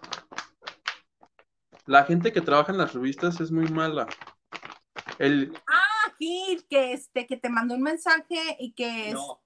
[1.86, 4.08] La gente que trabaja en las revistas es muy mala.
[5.20, 9.42] El, Ah, Gil, que este, que te mandó un mensaje y que No,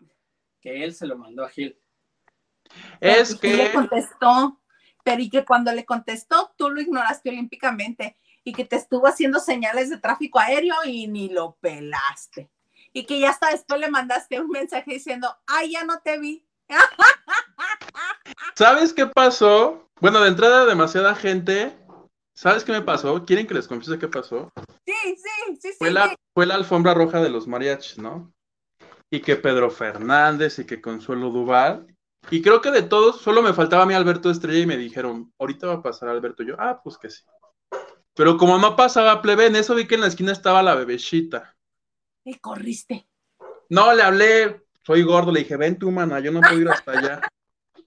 [0.62, 1.78] que él se lo mandó a Gil.
[3.02, 4.62] es Pero le que contestó,
[5.04, 9.40] pero y que cuando le contestó, tú lo ignoraste olímpicamente y que te estuvo haciendo
[9.40, 12.50] señales de tráfico aéreo y ni lo pelaste.
[12.94, 16.46] Y que ya hasta después le mandaste un mensaje diciendo, ay, ya no te vi.
[18.56, 19.90] ¿Sabes qué pasó?
[20.00, 21.76] Bueno, de entrada demasiada gente.
[22.40, 23.26] ¿Sabes qué me pasó?
[23.26, 24.50] ¿Quieren que les confiese qué pasó?
[24.86, 25.78] Sí, sí, sí, sí.
[25.78, 26.16] Fue la, sí.
[26.34, 28.34] fue la alfombra roja de los mariachis, ¿no?
[29.12, 31.94] Y que Pedro Fernández y que Consuelo Duval.
[32.32, 35.34] Y creo que de todos, solo me faltaba a mí Alberto Estrella y me dijeron,
[35.38, 36.44] ahorita va a pasar Alberto.
[36.44, 37.26] Y yo, ah, pues que sí.
[38.14, 41.58] Pero como no pasaba plebe, en eso vi que en la esquina estaba la bebecita.
[42.24, 43.06] Y corriste.
[43.68, 46.92] No, le hablé, soy gordo, le dije, ven tú, mana, yo no puedo ir hasta
[46.94, 47.22] allá.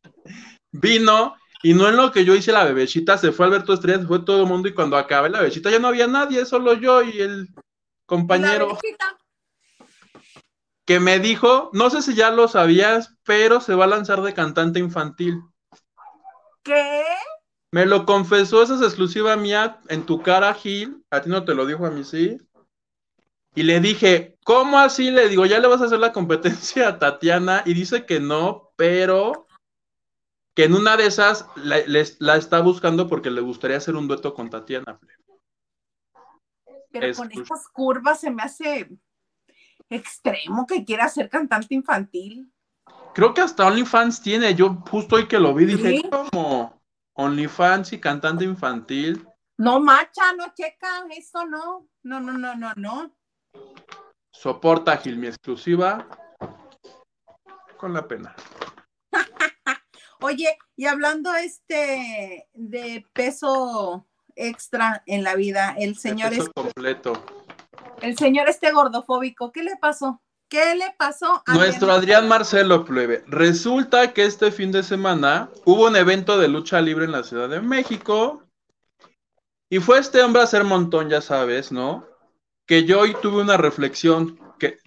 [0.72, 4.07] Vino, y no en lo que yo hice la bebecita, se fue Alberto Estrella, se
[4.07, 7.03] fue todo el mundo, y cuando acabé la bebecita ya no había nadie, solo yo
[7.03, 7.48] y el
[8.07, 8.79] compañero
[10.85, 14.35] que me dijo, no sé si ya lo sabías, pero se va a lanzar de
[14.35, 15.40] cantante infantil.
[16.64, 17.05] ¿Qué?
[17.70, 21.55] Me lo confesó, esa es exclusiva mía, en tu cara, Gil, a ti no te
[21.55, 22.37] lo dijo, a mí sí.
[23.55, 25.11] Y le dije, ¿cómo así?
[25.11, 27.62] Le digo, ya le vas a hacer la competencia a Tatiana.
[27.66, 29.46] Y dice que no, pero
[30.54, 34.08] que en una de esas la, les- la está buscando porque le gustaría hacer un
[34.08, 34.98] dueto con Tatiana.
[36.90, 37.42] Pero Es con justo.
[37.42, 38.90] estas curvas se me hace
[39.88, 42.52] extremo que quiera ser cantante infantil.
[43.14, 44.54] Creo que hasta OnlyFans tiene.
[44.54, 46.10] Yo justo hoy que lo vi dije, ¿Sí?
[46.10, 46.80] ¿cómo?
[47.14, 49.26] OnlyFans y cantante infantil.
[49.58, 51.86] No macha, no checa, eso no.
[52.02, 53.14] No, no, no, no, no.
[54.32, 56.06] Soporta Gil, mi exclusiva.
[57.76, 58.34] Con la pena.
[60.22, 64.06] Oye, y hablando este de peso
[64.37, 67.12] extra en la vida, el señor Eso es, completo.
[68.00, 70.22] el señor este gordofóbico, ¿qué le pasó?
[70.48, 71.42] ¿Qué le pasó?
[71.46, 73.24] a Nuestro Adrián Marcelo Plebe.
[73.26, 77.48] Resulta que este fin de semana hubo un evento de lucha libre en la Ciudad
[77.48, 78.44] de México.
[79.70, 82.06] Y fue este hombre a hacer montón, ya sabes, ¿no?
[82.66, 84.78] Que yo hoy tuve una reflexión, que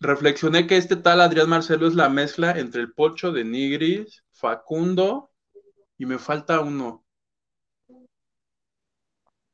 [0.00, 5.30] reflexioné que este tal Adrián Marcelo es la mezcla entre el Pocho de Nigris, Facundo,
[5.96, 7.04] y me falta uno.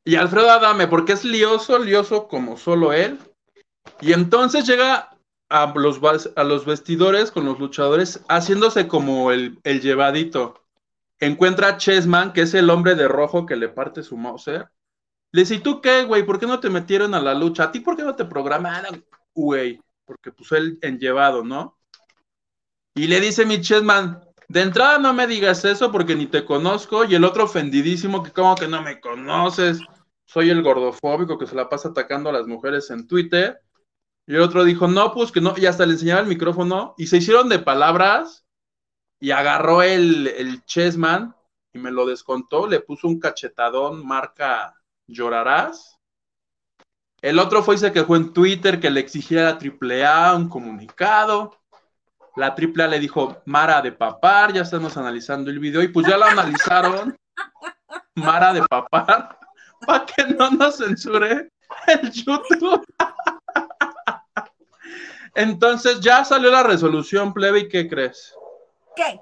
[0.04, 3.18] Y Alfredo Adame, porque es lioso, lioso como solo él.
[4.00, 5.16] Y entonces llega
[5.50, 6.00] a los,
[6.34, 10.64] a los vestidores con los luchadores haciéndose como el, el llevadito.
[11.18, 14.70] Encuentra a Chessman, que es el hombre de rojo que le parte su Mauser.
[15.32, 16.24] Le dice, ¿y tú qué, güey?
[16.24, 17.64] ¿Por qué no te metieron a la lucha?
[17.64, 19.80] ¿A ti por qué no te programaron, güey?
[20.06, 21.78] Porque puso él en llevado, ¿no?
[22.94, 27.04] Y le dice mi Chessman, de entrada no me digas eso porque ni te conozco.
[27.04, 29.78] Y el otro ofendidísimo, que como que no me conoces.
[30.24, 33.60] Soy el gordofóbico que se la pasa atacando a las mujeres en Twitter.
[34.26, 37.06] Y el otro dijo, no, pues que no, y hasta le enseñaba el micrófono, y
[37.06, 38.44] se hicieron de palabras,
[39.20, 41.34] y agarró el, el Chessman,
[41.72, 44.74] y me lo descontó, le puso un cachetadón, marca
[45.06, 45.96] llorarás.
[47.22, 51.59] El otro fue y se quejó en Twitter que le exigía a AAA un comunicado.
[52.40, 56.16] La AAA le dijo, Mara de papar, ya estamos analizando el video, y pues ya
[56.16, 57.14] lo analizaron.
[58.14, 59.38] Mara de papar,
[59.86, 61.50] para que no nos censure
[61.86, 62.82] el YouTube.
[65.34, 68.34] Entonces ya salió la resolución, plebe, ¿y qué crees?
[68.96, 69.20] ¿Qué?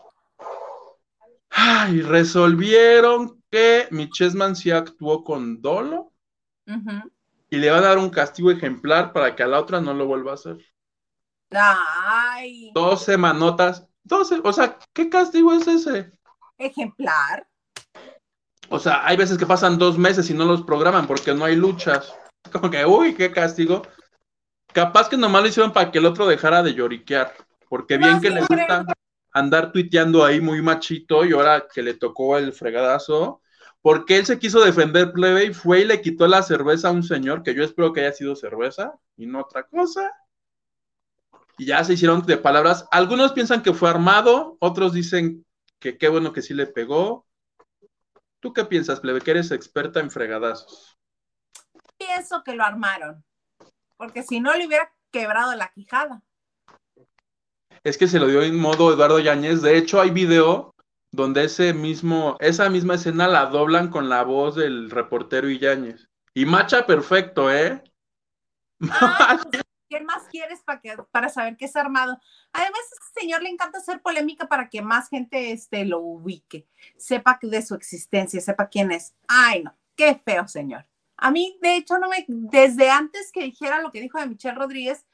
[1.50, 6.12] Ay, resolvieron que Michesman sí actuó con dolo
[7.50, 10.06] y le van a dar un castigo ejemplar para que a la otra no lo
[10.06, 10.58] vuelva a hacer.
[11.50, 13.86] Ay, 12 manotas.
[14.04, 16.12] 12, o sea, ¿qué castigo es ese?
[16.58, 17.46] ejemplar.
[18.68, 21.56] O sea, hay veces que pasan dos meses y no los programan porque no hay
[21.56, 22.12] luchas.
[22.52, 23.82] Como que, uy, qué castigo.
[24.72, 27.32] Capaz que nomás lo hicieron para que el otro dejara de lloriquear.
[27.68, 28.84] Porque bien No, que le gusta
[29.32, 33.40] andar tuiteando ahí muy machito y ahora que le tocó el fregadazo.
[33.80, 37.04] Porque él se quiso defender plebe y fue y le quitó la cerveza a un
[37.04, 40.12] señor que yo espero que haya sido cerveza y no otra cosa.
[41.58, 42.86] Y ya se hicieron de palabras.
[42.90, 45.44] Algunos piensan que fue armado, otros dicen
[45.78, 47.26] que qué bueno que sí le pegó.
[48.40, 49.20] ¿Tú qué piensas, plebe?
[49.20, 50.96] Que eres experta en fregadazos.
[51.96, 53.24] Pienso que lo armaron.
[53.96, 56.22] Porque si no le hubiera quebrado la quijada.
[57.82, 59.60] Es que se lo dio en modo Eduardo Yáñez.
[59.62, 60.74] De hecho, hay video
[61.10, 66.08] donde ese mismo, esa misma escena la doblan con la voz del reportero y Yáñez.
[66.34, 67.82] Y macha perfecto, ¿eh?
[68.80, 72.18] Ay, pues, ¿Qué más quieres para, para saber que es armado?
[72.52, 76.66] Además, a este señor le encanta hacer polémica para que más gente este, lo ubique,
[76.96, 79.14] sepa de su existencia, sepa quién es.
[79.26, 80.86] Ay, no, qué feo, señor.
[81.16, 84.54] A mí, de hecho, no me, desde antes que dijera lo que dijo de Michelle
[84.54, 85.04] Rodríguez,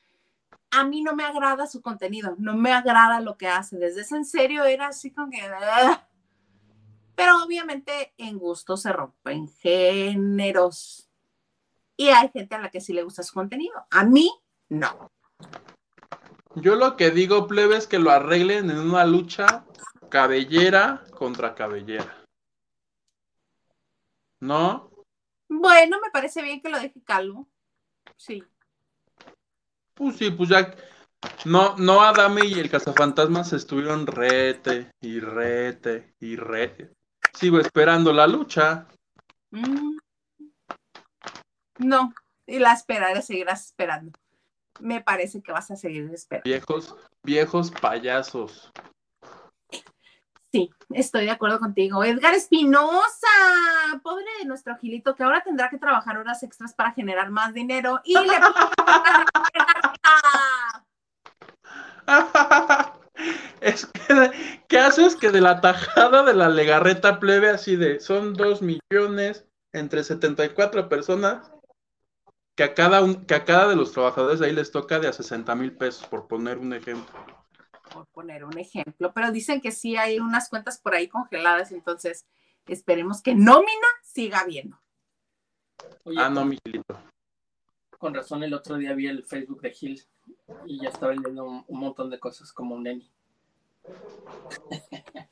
[0.70, 3.78] a mí no me agrada su contenido, no me agrada lo que hace.
[3.78, 5.38] Desde ese en serio era así como que.
[7.14, 11.08] Pero obviamente en gusto se rompen géneros.
[11.96, 13.86] Y hay gente a la que sí le gusta su contenido.
[13.90, 14.30] A mí,
[14.74, 15.10] no.
[16.56, 19.64] Yo lo que digo, plebe, es que lo arreglen en una lucha
[20.08, 22.24] cabellera contra cabellera.
[24.40, 24.90] ¿No?
[25.48, 27.48] Bueno, me parece bien que lo deje calvo.
[28.16, 28.44] Sí.
[29.94, 30.74] Pues sí, pues ya.
[31.44, 36.92] No, no Adame y el cazafantasmas estuvieron rete y rete y rete.
[37.32, 38.86] Sigo esperando la lucha.
[39.50, 39.96] Mm.
[41.78, 42.14] No,
[42.46, 44.12] y la esperaré, seguirás esperando.
[44.80, 46.44] Me parece que vas a seguir esperando.
[46.44, 48.72] Viejos, viejos payasos.
[50.50, 52.04] Sí, estoy de acuerdo contigo.
[52.04, 53.26] Edgar Espinosa,
[54.02, 58.00] pobre de nuestro Gilito, que ahora tendrá que trabajar horas extras para generar más dinero
[58.04, 58.24] y le
[63.60, 64.30] es que,
[64.68, 69.46] ¿qué haces que de la tajada de la legarreta plebe así de, son dos millones
[69.72, 71.50] entre 74 personas,
[72.54, 75.12] que a cada, un, que a cada de los trabajadores ahí les toca de a
[75.12, 77.14] 60 mil pesos, por poner un ejemplo.
[77.92, 82.26] por poner un ejemplo, pero dicen que sí hay unas cuentas por ahí congeladas, entonces
[82.66, 84.80] esperemos que nómina siga habiendo.
[86.04, 86.98] Oye, Ah, no, Miguelito.
[87.98, 90.02] con razón el otro día vi el Facebook de Gil
[90.66, 93.10] y ya estaba leyendo un, un montón de cosas como un neni.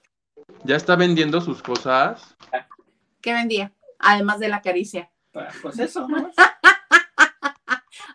[0.65, 2.37] Ya está vendiendo sus cosas.
[3.21, 3.73] ¿Qué vendía?
[3.99, 5.11] Además de la caricia.
[5.63, 6.31] Pues eso, ¿no?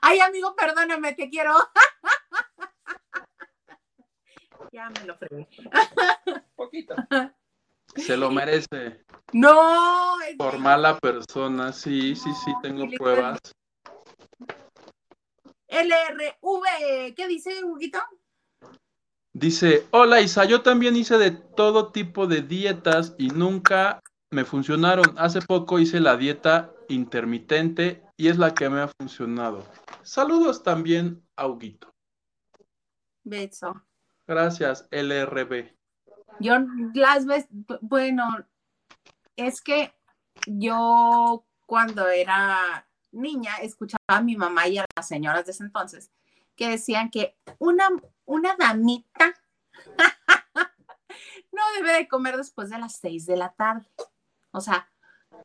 [0.10, 1.54] Ay, amigo, perdóname, te quiero.
[4.72, 5.50] ya me lo fregué.
[6.56, 6.96] Poquito.
[7.94, 9.04] Se lo merece.
[9.34, 11.74] No, es Por mala persona.
[11.74, 13.38] Sí, sí, sí, tengo pruebas.
[15.68, 17.14] LRV.
[17.14, 18.00] ¿Qué dice, Huguito?
[19.34, 24.00] Dice, hola Isa, yo también hice de todo tipo de dietas y nunca
[24.32, 25.16] me funcionaron.
[25.18, 29.66] Hace poco hice la dieta intermitente y es la que me ha funcionado.
[30.08, 31.94] Saludos también a Huguito.
[33.26, 33.84] Beso.
[34.26, 35.76] Gracias, LRB.
[36.40, 36.56] Yo
[36.94, 37.50] las veces,
[37.82, 38.26] bueno,
[39.36, 39.94] es que
[40.46, 46.10] yo cuando era niña escuchaba a mi mamá y a las señoras de ese entonces
[46.56, 47.90] que decían que una,
[48.24, 49.34] una damita
[51.52, 53.92] no debe de comer después de las seis de la tarde.
[54.52, 54.90] O sea,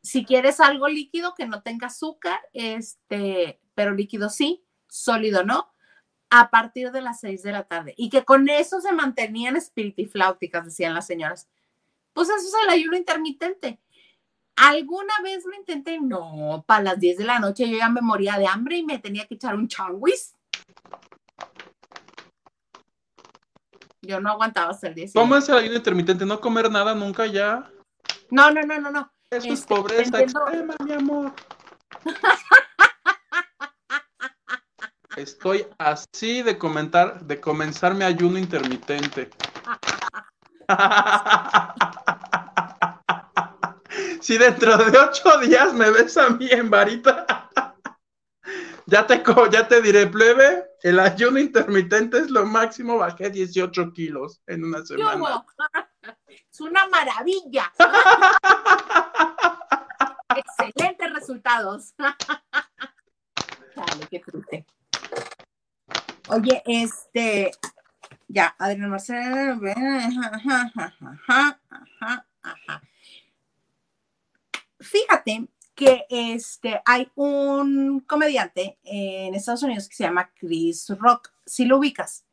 [0.01, 5.73] si quieres algo líquido que no tenga azúcar, este, pero líquido sí, sólido no,
[6.29, 7.93] a partir de las seis de la tarde.
[7.97, 11.47] Y que con eso se mantenían espiritifláuticas, decían las señoras.
[12.13, 13.79] Pues eso es el ayuno intermitente.
[14.55, 15.99] ¿Alguna vez lo intenté?
[15.99, 18.99] No, para las 10 de la noche yo ya me moría de hambre y me
[18.99, 20.35] tenía que echar un changuis.
[24.01, 25.13] Yo no aguantaba hasta el 10.
[25.13, 26.25] ¿Cómo es el ayuno intermitente?
[26.25, 27.71] ¿No comer nada nunca ya?
[28.29, 29.11] No, no, no, no, no.
[29.31, 31.33] Eso es Este, pobreza extrema, mi amor.
[35.15, 39.29] Estoy así de comentar, de comenzar mi ayuno intermitente.
[44.21, 47.27] si dentro de ocho días me ves a mí en varita,
[48.87, 54.41] ya te, ya te diré, plebe, el ayuno intermitente es lo máximo, bajé 18 kilos
[54.47, 55.45] en una semana.
[56.51, 57.71] Es una maravilla.
[60.35, 61.93] Excelentes resultados.
[63.75, 64.65] Dale, qué triste.
[66.33, 67.51] Oye, este,
[68.27, 69.61] ya, Adrián Marcelo,
[74.79, 81.65] Fíjate que este, hay un comediante en Estados Unidos que se llama Chris Rock, si
[81.65, 82.25] lo ubicas,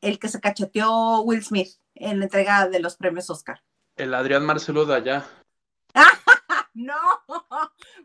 [0.00, 3.62] el que se cacheteó Will Smith en la entrega de los premios Oscar.
[3.94, 5.26] El Adrián Marcelo de allá.
[6.74, 6.96] no,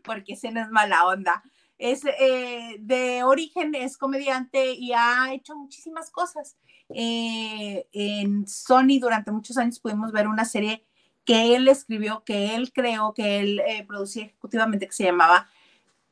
[0.04, 1.42] porque ese no es mala onda.
[1.78, 6.56] Es eh, de origen, es comediante y ha hecho muchísimas cosas.
[6.90, 10.86] Eh, en Sony durante muchos años pudimos ver una serie
[11.24, 15.48] que él escribió, que él creó, que él eh, producía ejecutivamente, que se llamaba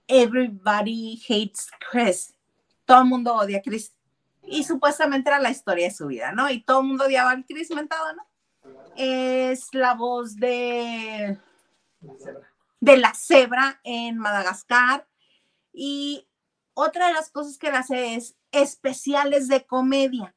[0.08, 2.34] Everybody Hates Chris.
[2.84, 3.94] Todo el mundo odia a Chris.
[4.42, 6.50] Y supuestamente era la historia de su vida, ¿no?
[6.50, 8.26] Y todo el mundo odiaba al Chris mentado, ¿no?
[8.96, 11.38] Es la voz de,
[12.80, 15.06] de la cebra en Madagascar.
[15.72, 16.28] Y
[16.74, 20.34] otra de las cosas que él hace es especiales de comedia.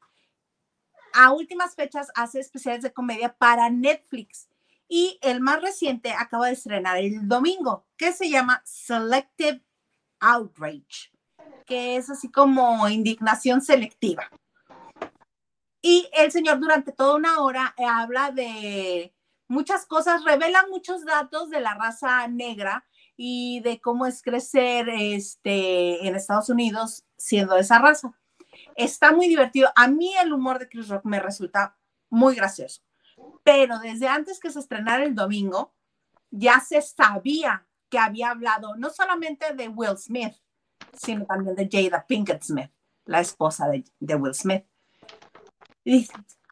[1.14, 4.50] A últimas fechas hace especiales de comedia para Netflix.
[4.88, 9.64] Y el más reciente acaba de estrenar el domingo, que se llama Selective
[10.20, 11.12] Outrage,
[11.66, 14.30] que es así como indignación selectiva.
[15.82, 19.14] Y el señor durante toda una hora eh, habla de
[19.48, 22.86] muchas cosas, revela muchos datos de la raza negra
[23.18, 28.13] y de cómo es crecer este, en Estados Unidos siendo de esa raza.
[28.76, 29.70] Está muy divertido.
[29.76, 31.78] A mí el humor de Chris Rock me resulta
[32.09, 32.86] muy gracioso
[33.45, 35.72] pero desde antes que se estrenara el domingo,
[36.32, 40.34] ya se sabía que había hablado no solamente de Will Smith,
[40.93, 42.72] sino también de Jada Pinkett Smith,
[43.05, 44.66] la esposa de, Will Smith.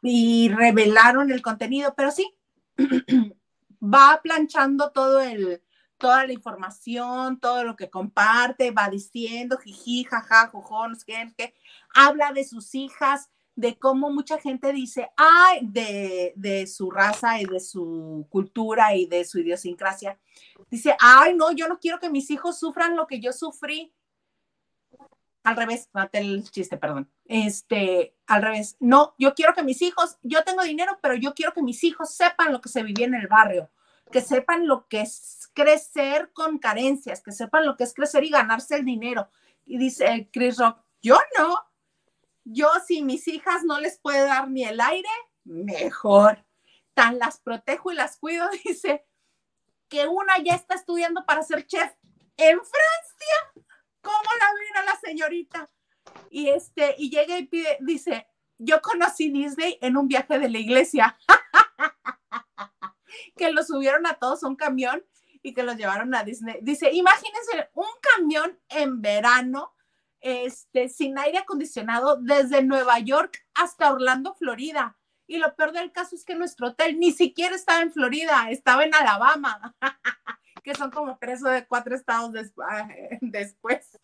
[0.02, 2.32] Y, revelaron el contenido, pero sí,
[3.82, 5.63] va planchando todo el,
[5.98, 10.98] toda la información, todo lo que comparte, va diciendo jiji, jaja, jujón, no
[11.94, 17.60] habla de sus hijas, de cómo mucha gente dice, ay, de, su raza y de
[17.60, 20.18] su cultura y de su idiosincrasia,
[20.70, 23.94] dice, ay, no, yo no quiero que mis hijos sufran lo que yo sufrí.
[25.44, 27.10] Al revés, mate el chiste, perdón.
[27.26, 28.76] Este, al revés.
[28.80, 32.14] No, yo quiero que mis hijos, yo tengo dinero, pero yo quiero que mis hijos
[32.14, 33.70] sepan lo que se vivía en el barrio,
[34.10, 38.30] que sepan lo que es crecer con carencias, que sepan lo que es crecer y
[38.30, 39.28] ganarse el dinero.
[39.64, 41.58] Y dice Chris Rock, yo no,
[42.44, 45.08] yo si mis hijas no les puedo dar ni el aire,
[45.44, 46.44] mejor.
[46.94, 49.06] Tan las protejo y las cuido, dice,
[49.88, 51.92] que una ya está estudiando para ser chef
[52.36, 53.66] en Francia.
[54.00, 55.70] ¿Cómo la ven a la señorita?
[56.30, 58.26] Y este, y llega y pide, dice,
[58.58, 61.16] yo conocí Disney en un viaje de la iglesia.
[63.36, 65.04] que lo subieron a todos a un camión
[65.42, 66.58] y que los llevaron a Disney.
[66.62, 69.74] Dice, imagínense un camión en verano
[70.20, 74.96] este, sin aire acondicionado desde Nueva York hasta Orlando, Florida.
[75.26, 78.84] Y lo peor del caso es que nuestro hotel ni siquiera estaba en Florida, estaba
[78.84, 79.74] en Alabama,
[80.64, 82.32] que son como tres o cuatro estados
[83.20, 83.98] después.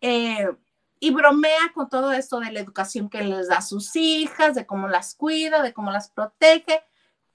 [0.00, 0.48] Eh,
[1.00, 4.66] y bromea con todo esto de la educación que les da a sus hijas, de
[4.66, 6.82] cómo las cuida, de cómo las protege,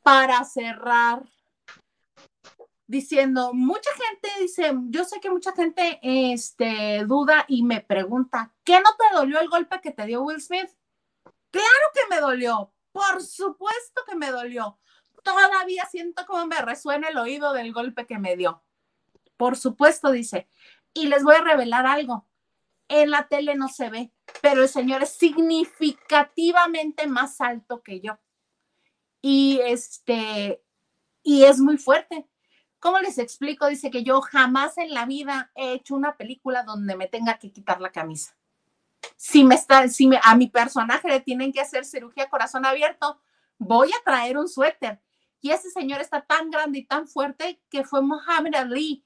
[0.04, 1.24] para cerrar
[2.90, 8.80] diciendo, mucha gente dice, yo sé que mucha gente este, duda y me pregunta, ¿qué
[8.80, 10.70] no te dolió el golpe que te dio Will Smith?
[11.52, 14.80] Claro que me dolió, por supuesto que me dolió.
[15.24, 18.64] Todavía siento como me resuena el oído del golpe que me dio.
[19.38, 20.50] Por supuesto, dice.
[20.94, 22.28] Y les voy a revelar algo.
[22.88, 28.18] En la tele no se ve, pero el señor es significativamente más alto que yo.
[29.22, 30.64] Y este,
[31.24, 32.28] y es muy fuerte
[32.80, 33.68] ¿Cómo les explico?
[33.68, 37.52] Dice que yo jamás en la vida he hecho una película donde me tenga que
[37.52, 38.36] quitar la camisa.
[39.18, 43.22] Si me está, si me, a mi personaje le tienen que hacer cirugía corazón abierto,
[43.58, 45.02] voy a traer un suéter.
[45.42, 49.04] Y ese señor está tan grande y tan fuerte que fue Muhammad Ali.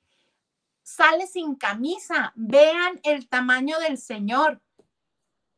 [0.84, 2.32] Sale sin camisa.
[2.36, 4.62] Vean el tamaño del señor.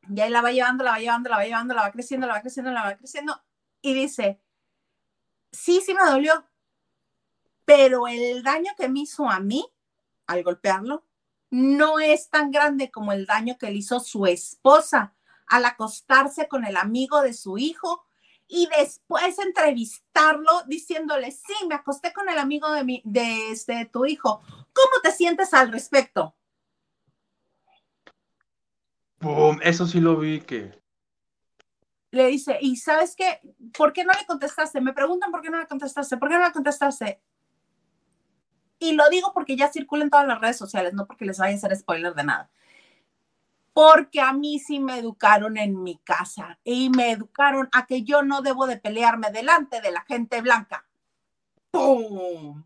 [0.07, 2.33] Y ahí la va llevando, la va llevando, la va llevando, la va creciendo, la
[2.33, 3.41] va creciendo, la va creciendo.
[3.81, 4.39] Y dice,
[5.55, 6.45] sí, sí me dolió,
[7.65, 9.65] pero el daño que me hizo a mí
[10.27, 11.05] al golpearlo
[11.49, 15.15] no es tan grande como el daño que le hizo su esposa
[15.47, 18.05] al acostarse con el amigo de su hijo
[18.47, 24.05] y después entrevistarlo diciéndole, sí, me acosté con el amigo de, mi, de este, tu
[24.05, 24.41] hijo.
[24.73, 26.35] ¿Cómo te sientes al respecto?
[29.61, 30.84] Eso sí lo vi que.
[32.15, 33.41] Le dice, ¿y sabes qué?
[33.77, 34.79] ¿Por qué no le contestaste?
[34.81, 36.17] Me preguntan por qué no le contestaste.
[36.17, 37.21] ¿Por qué no le contestaste?
[38.79, 41.53] Y lo digo porque ya circula en todas las redes sociales, no porque les vaya
[41.53, 42.49] a hacer spoiler de nada
[43.75, 48.23] porque a mí sí me educaron en mi casa y me educaron a que yo
[48.23, 50.87] no debo de pelearme delante de la gente blanca.
[51.71, 52.63] ¡Pum!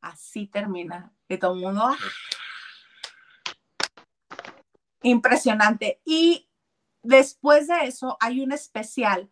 [0.00, 1.12] Así termina.
[1.28, 1.82] Y todo el mundo.
[1.84, 1.96] ¡ah!
[5.02, 6.00] Impresionante.
[6.04, 6.48] Y
[7.02, 9.28] después de eso hay un especial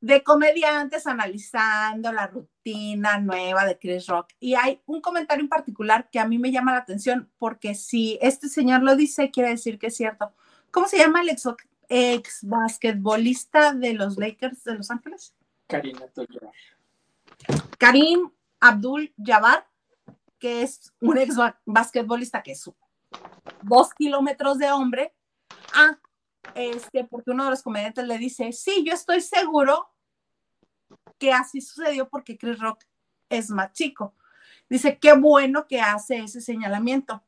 [0.00, 4.28] de comediantes analizando la rutina nueva de Chris Rock.
[4.38, 8.18] Y hay un comentario en particular que a mí me llama la atención porque si
[8.20, 10.32] este señor lo dice, quiere decir que es cierto.
[10.70, 11.48] ¿Cómo se llama el ex,
[11.88, 15.34] ex basquetbolista de los Lakers de Los Ángeles?
[15.66, 16.54] Karim Abdul-Jabbar.
[17.78, 18.30] Karim
[18.60, 19.66] Abdul-Jabbar,
[20.38, 22.70] que es un ex basquetbolista que es
[23.62, 25.14] dos kilómetros de hombre.
[25.74, 25.98] Ah,
[26.54, 29.90] este, porque uno de los comediantes le dice, sí, yo estoy seguro
[31.18, 32.84] que así sucedió porque Chris Rock
[33.28, 34.14] es más chico.
[34.68, 37.22] Dice, qué bueno que hace ese señalamiento.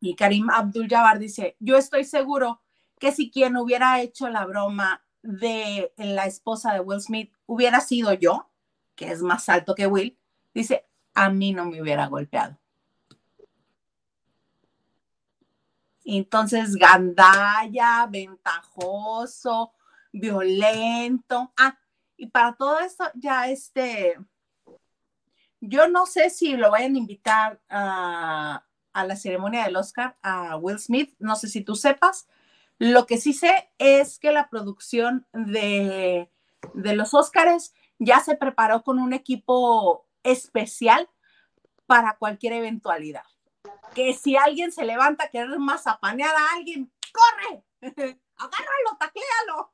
[0.00, 2.62] Y Karim Abdul-Jabbar dice, yo estoy seguro
[2.98, 8.12] que si quien hubiera hecho la broma de la esposa de Will Smith hubiera sido
[8.12, 8.50] yo,
[8.94, 10.18] que es más alto que Will,
[10.54, 12.58] dice, a mí no me hubiera golpeado.
[16.06, 19.72] Entonces, gandalla, ventajoso,
[20.12, 21.52] violento.
[21.56, 21.76] Ah,
[22.16, 24.16] y para todo esto, ya este,
[25.60, 28.62] yo no sé si lo vayan a invitar a,
[28.94, 32.28] la ceremonia del Oscar a Will Smith, no sé si tú sepas.
[32.78, 36.30] Lo que sí sé es que la producción de,
[36.72, 41.10] de los Oscars ya se preparó con un equipo especial
[41.86, 43.24] para cualquier eventualidad.
[43.94, 47.64] Que si alguien se levanta a querer mazapanear a alguien, ¡corre!
[48.36, 49.72] Agárralo, tacléalo.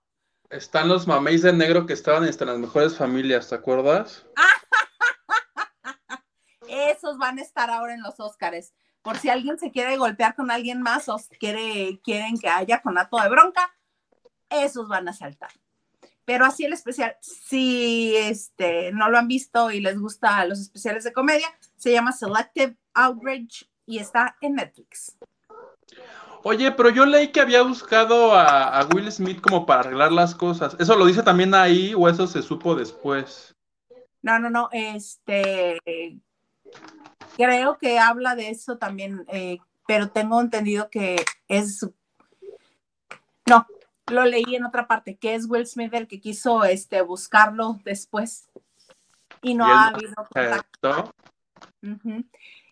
[0.51, 4.27] Están los mameis de negro que estaban entre las mejores familias, ¿te acuerdas?
[6.69, 8.75] Esos van a estar ahora en los Óscares.
[9.03, 13.19] Por si alguien se quiere golpear con alguien más o quiere, quieren que haya conato
[13.19, 13.75] de bronca,
[14.49, 15.51] esos van a saltar.
[16.25, 21.03] Pero así el especial, si este, no lo han visto y les gusta los especiales
[21.03, 25.19] de comedia, se llama Selective Outrage y está en Netflix.
[26.45, 30.75] Oye, pero yo leí que había buscado a, Will Smith como para arreglar las cosas.
[30.81, 33.55] ¿Eso lo dice también ahí o eso se supo después?
[34.23, 34.71] No, no, no.
[34.73, 35.79] Este
[37.37, 41.87] creo que habla de eso también, eh, pero tengo entendido que es.
[43.47, 43.67] No,
[44.07, 48.49] lo leí en otra parte, que es Will Smith el que quiso este, buscarlo después
[49.43, 51.15] y no ha habido contacto.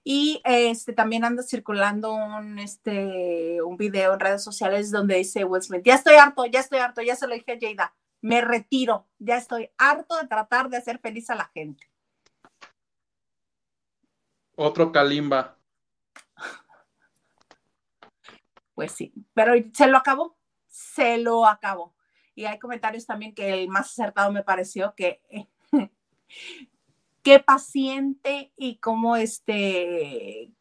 [0.03, 5.63] Y este, también anda circulando un, este, un video en redes sociales donde dice Will
[5.63, 9.09] Smith, ya estoy harto, ya estoy harto, ya se lo dije a Jada, me retiro,
[9.19, 11.91] ya estoy harto de tratar de hacer feliz a la gente.
[14.57, 15.57] Otro Kalimba.
[18.73, 21.95] Pues sí, pero se lo acabó, se lo acabó.
[22.35, 25.21] Y hay comentarios también que el más acertado me pareció que
[27.23, 30.53] qué paciente y cómo este,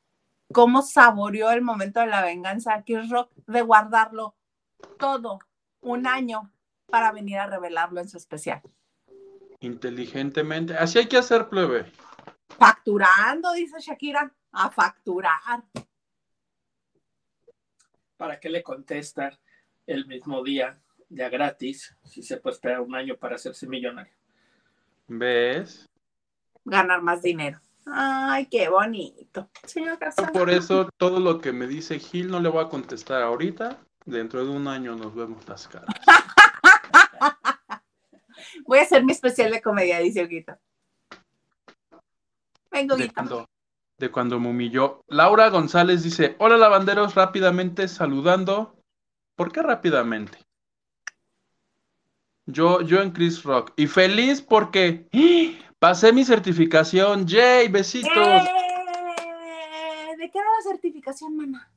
[0.53, 4.35] cómo saboreó el momento de la venganza Chris Rock de guardarlo
[4.97, 5.39] todo
[5.81, 6.51] un año
[6.87, 8.61] para venir a revelarlo en su especial.
[9.59, 11.91] Inteligentemente, así hay que hacer plebe.
[12.57, 15.63] Facturando, dice Shakira, a facturar.
[18.17, 19.39] ¿Para qué le contestar
[19.85, 24.13] el mismo día, ya gratis, si se puede esperar un año para hacerse millonario?
[25.07, 25.89] ¿Ves?
[26.69, 27.59] Ganar más dinero.
[27.91, 29.49] Ay, qué bonito.
[29.65, 29.97] Señor
[30.31, 33.77] Por eso todo lo que me dice Gil no le voy a contestar ahorita.
[34.05, 35.87] Dentro de un año nos vemos las caras.
[38.65, 40.57] voy a hacer mi especial de comedia, dice Huguito.
[42.71, 43.49] Vengo, de cuando,
[43.97, 45.03] de cuando me humilló.
[45.07, 48.75] Laura González dice: Hola, lavanderos, rápidamente saludando.
[49.35, 50.37] ¿Por qué rápidamente?
[52.45, 53.73] Yo, yo en Chris Rock.
[53.75, 55.07] Y feliz porque
[55.79, 58.11] Pasé mi certificación, Jay, besitos.
[58.17, 58.43] ¡Eh!
[60.17, 61.71] ¿De qué era la certificación, mamá?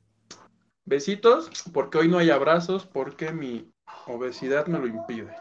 [0.83, 3.71] Besitos, porque hoy no hay abrazos, porque mi
[4.05, 5.33] obesidad me lo impide.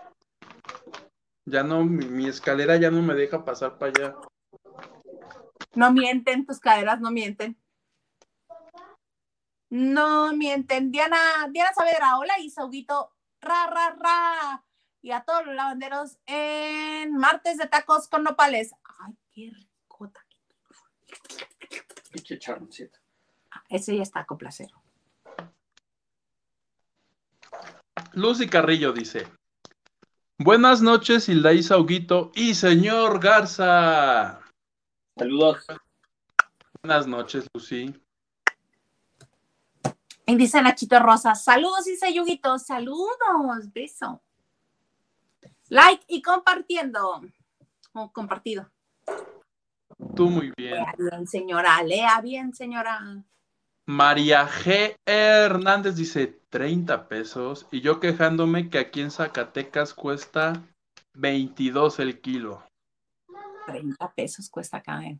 [1.44, 4.16] Ya no, mi, escalera ya no me deja pasar para allá.
[5.74, 7.60] No mienten, tus caderas no mienten.
[9.70, 10.92] No mienten.
[10.92, 13.10] Diana, Diana Saavedra, hola Isaudito.
[13.40, 14.64] Ra, ra, ra.
[15.02, 18.72] Y a todos los lavanderos en martes de tacos con nopales.
[19.00, 20.24] Ay, qué ricota.
[22.10, 22.98] Pinche charroncito.
[23.68, 24.80] Ese ya está complacero.
[28.12, 29.26] Lucy Carrillo dice:
[30.38, 34.40] Buenas noches, Hildaísa Huguito y señor Garza.
[35.16, 35.66] Saludos.
[36.82, 37.94] Buenas noches, Lucy.
[40.26, 44.22] Y dice Nachito Rosa, saludos y Yuguito, saludos, beso.
[45.72, 47.22] Like y compartiendo.
[47.94, 48.70] O compartido.
[50.14, 50.74] Tú muy bien.
[50.74, 53.24] Lea bien, señora, lea bien, señora.
[53.86, 54.96] María G.
[55.06, 60.62] Hernández dice 30 pesos y yo quejándome que aquí en Zacatecas cuesta
[61.14, 62.62] 22 el kilo.
[63.66, 65.02] 30 pesos cuesta acá.
[65.04, 65.18] ¿eh?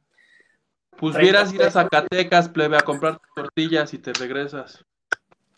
[0.99, 1.71] Pues 30 vieras ir a.
[1.71, 4.85] Zacatecas, plebe, a comprar tortillas y te regresas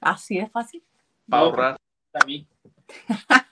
[0.01, 0.85] Así de fácil.
[1.29, 1.81] para No, ahorrar.
[2.13, 2.47] A mí,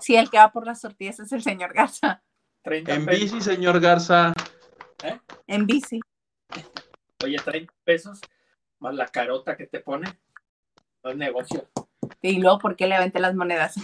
[0.00, 2.22] Sí, el que va por las tortillas es el señor Garza.
[2.62, 3.20] 30 En pesos.
[3.32, 4.32] bici, señor Garza.
[5.46, 6.00] En bici.
[7.24, 8.20] Oye, 30 pesos
[8.78, 10.06] más la carota que te pone.
[11.02, 11.68] No es negocio.
[12.22, 13.74] Y luego, ¿por qué le aventé las monedas?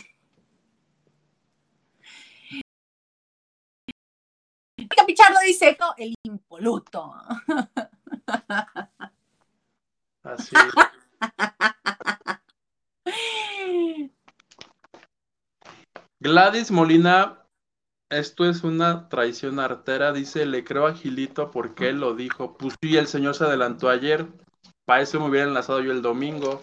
[4.96, 7.14] Capichardo dice, "Co- el impoluto.
[10.22, 10.54] Así.
[16.24, 17.46] Gladys Molina,
[18.08, 22.56] esto es una traición artera, dice, le creo a Gilito porque él lo dijo.
[22.56, 24.26] Pues sí, el señor se adelantó ayer.
[24.86, 26.62] Para eso me hubiera enlazado yo el domingo.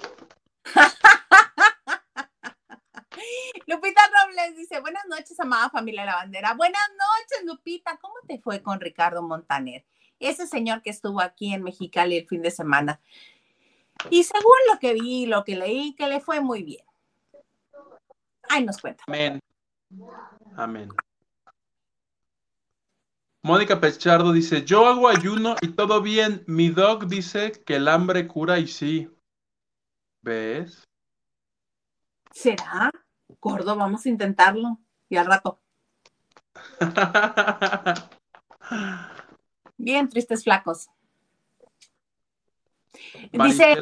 [3.67, 6.55] Lupita Robles dice, buenas noches, amada familia de la bandera.
[6.55, 7.99] Buenas noches, Lupita.
[8.01, 9.85] ¿Cómo te fue con Ricardo Montaner?
[10.19, 12.99] Ese señor que estuvo aquí en Mexicali el fin de semana.
[14.09, 16.83] Y según lo que vi, lo que leí, que le fue muy bien.
[18.49, 19.03] Ay, nos cuenta.
[19.05, 19.39] Amén.
[20.55, 20.89] Amén.
[23.43, 26.43] Mónica Pechardo dice, yo hago ayuno y todo bien.
[26.45, 29.09] Mi dog dice que el hambre cura y sí.
[30.21, 30.83] ¿Ves?
[32.31, 32.91] ¿Será?
[33.39, 34.79] Gordo, vamos a intentarlo.
[35.09, 35.59] Y al rato.
[39.77, 40.89] Bien, tristes flacos.
[43.31, 43.75] Dice.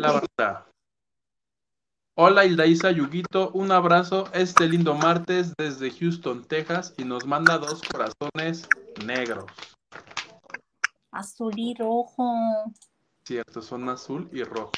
[2.22, 7.82] Hola Hildaísa Yuguito, un abrazo este lindo martes desde Houston, Texas y nos manda dos
[7.82, 8.68] corazones
[9.06, 9.46] negros.
[11.12, 12.26] azul y rojo.
[13.24, 14.74] Cierto, son azul y rojo.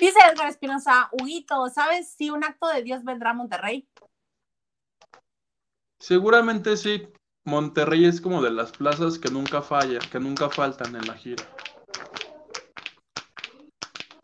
[0.00, 3.88] Dice Edgar Espinosa, Huguito, ¿sabes si un acto de Dios vendrá a Monterrey?
[6.00, 7.06] Seguramente sí,
[7.44, 11.44] Monterrey es como de las plazas que nunca fallan, que nunca faltan en la gira.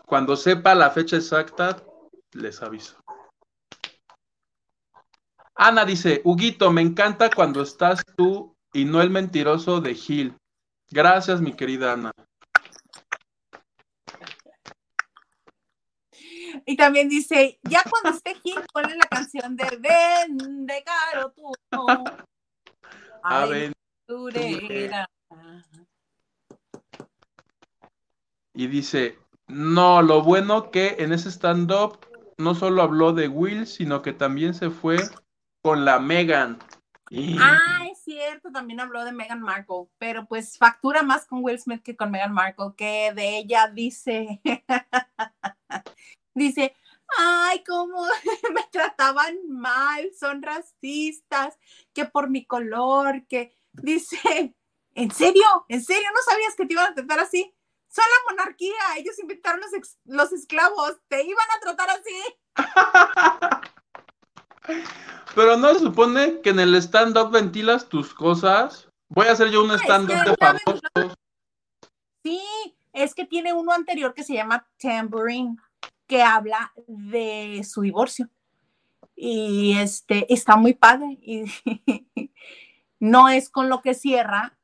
[0.05, 1.76] Cuando sepa la fecha exacta,
[2.33, 2.97] les aviso.
[5.55, 10.37] Ana dice, Huguito, me encanta cuando estás tú y no el mentiroso de Gil.
[10.91, 12.12] Gracias, mi querida Ana.
[16.64, 21.53] Y también dice, ya cuando esté Gil, ponle la canción de Ven de caro tú.
[23.22, 25.09] Aventurera.
[28.55, 29.18] Y dice,
[29.49, 34.55] no, lo bueno que en ese stand-up no solo habló de Will, sino que también
[34.55, 34.97] se fue
[35.62, 36.59] con la Megan.
[37.11, 41.59] Y- Ah, es cierto, también habló de Meghan Markle, pero pues factura más con Will
[41.59, 44.41] Smith que con Meghan Markle, que de ella dice,
[46.35, 46.74] dice,
[47.18, 48.07] ay, cómo
[48.55, 51.59] me trataban mal, son racistas,
[51.93, 54.55] que por mi color, que dice,
[54.95, 55.45] ¿en serio?
[55.68, 57.55] ¿En serio no sabías que te iban a tratar así?
[57.95, 62.22] Son la monarquía, ellos inventaron los, ex- los esclavos, te iban a tratar así.
[65.34, 68.88] Pero no se supone que en el stand-up ventilas tus cosas.
[69.11, 70.80] Voy a hacer yo un es stand-up que de famosos.
[72.24, 72.40] Sí,
[72.95, 75.57] es que tiene uno anterior que se llama Tambourine,
[76.07, 78.30] que habla de su divorcio.
[79.14, 81.18] Y este está muy padre.
[81.20, 81.45] Y
[83.01, 84.57] no es con lo que cierra,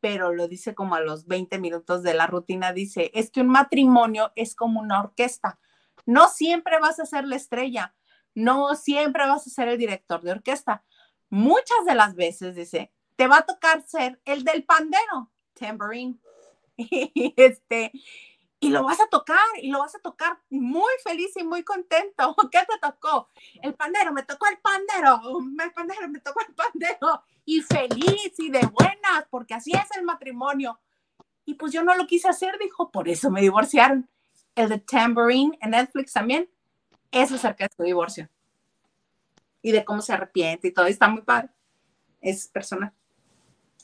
[0.00, 2.72] pero lo dice como a los 20 minutos de la rutina.
[2.72, 5.58] Dice, es que un matrimonio es como una orquesta.
[6.06, 7.94] No siempre vas a ser la estrella,
[8.34, 10.84] no siempre vas a ser el director de orquesta.
[11.28, 16.18] Muchas de las veces, dice, te va a tocar ser el del pandero, tambourine.
[17.36, 17.92] Este,
[18.62, 22.36] y lo vas a tocar, y lo vas a tocar muy feliz y muy contento.
[22.52, 23.28] ¿Qué te tocó?
[23.62, 25.18] El pandero, me tocó el pandero,
[25.64, 27.22] el pandero, me tocó el pandero.
[27.46, 30.78] Y feliz y de buenas, porque así es el matrimonio.
[31.46, 34.08] Y pues yo no lo quise hacer, dijo, por eso me divorciaron.
[34.54, 36.50] El de Tambourine en Netflix también
[37.10, 38.28] es acerca de su divorcio.
[39.62, 40.86] y de cómo se arrepiente y todo.
[40.86, 41.48] Está muy padre.
[42.20, 42.92] Es personal.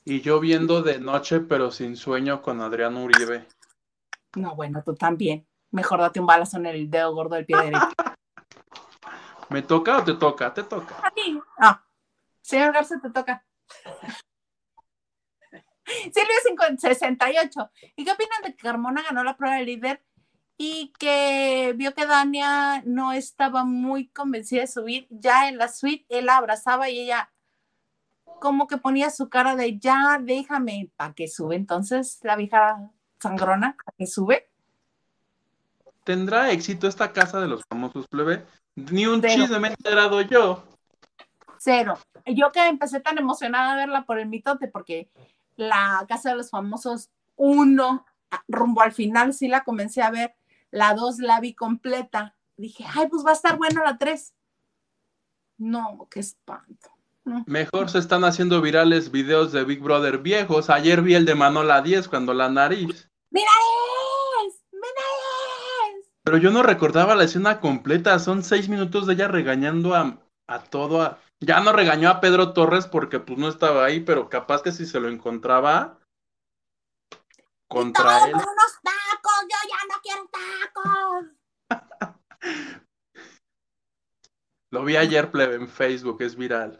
[0.04, 3.46] Y yo viendo de noche, pero sin sueño con Adrián Uribe.
[4.36, 5.46] No, bueno, tú también.
[5.70, 7.88] Mejor date un balazo en el dedo gordo del pie derecho.
[9.50, 10.52] ¿Me toca o te toca?
[10.52, 10.96] Te toca.
[11.02, 11.40] A ti.
[11.58, 11.84] Ah,
[12.40, 13.44] señor Garza, te toca.
[15.86, 17.70] Silvia 68.
[17.96, 20.04] ¿Y qué opinan de que Carmona ganó la prueba de líder
[20.58, 25.06] y que vio que Dania no estaba muy convencida de subir?
[25.10, 27.32] Ya en la suite él la abrazaba y ella
[28.40, 31.54] como que ponía su cara de ya déjame para que sube.
[31.54, 34.48] Entonces la vieja sangrona, ¿para que sube?
[36.04, 38.46] ¿Tendrá éxito esta casa de los famosos plebe?
[38.76, 39.34] Ni un Cero.
[39.34, 40.64] chisme me he enterado yo.
[41.58, 41.98] Cero.
[42.26, 45.10] Yo que empecé tan emocionada a verla por el mitote, porque
[45.56, 48.06] la Casa de los Famosos uno,
[48.48, 50.34] rumbo al final sí la comencé a ver,
[50.70, 52.34] la dos la vi completa.
[52.56, 54.34] Dije, ay, pues va a estar buena la tres.
[55.58, 56.90] No, qué espanto.
[57.46, 60.70] Mejor se están haciendo virales videos de Big Brother viejos.
[60.70, 63.10] Ayer vi el de Manola 10 cuando la nariz.
[63.30, 63.50] ¡Mira
[64.46, 64.54] es!
[64.72, 66.06] ¡Mira es!
[66.22, 68.18] Pero yo no recordaba la escena completa.
[68.20, 71.02] Son seis minutos de ella regañando a, a todo.
[71.02, 74.70] a- Ya no regañó a Pedro Torres porque pues no estaba ahí, pero capaz que
[74.72, 75.98] si se lo encontraba
[77.68, 78.32] contra él.
[78.32, 81.26] por unos tacos, yo ya no quiero tacos.
[84.72, 86.76] Lo vi ayer plebe en Facebook, es viral.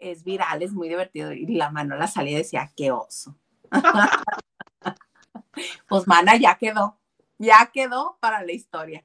[0.00, 1.32] Es viral, es muy divertido.
[1.32, 3.36] Y la mano la salía y decía, qué oso.
[5.88, 6.98] pues mana, ya quedó.
[7.38, 9.04] Ya quedó para la historia.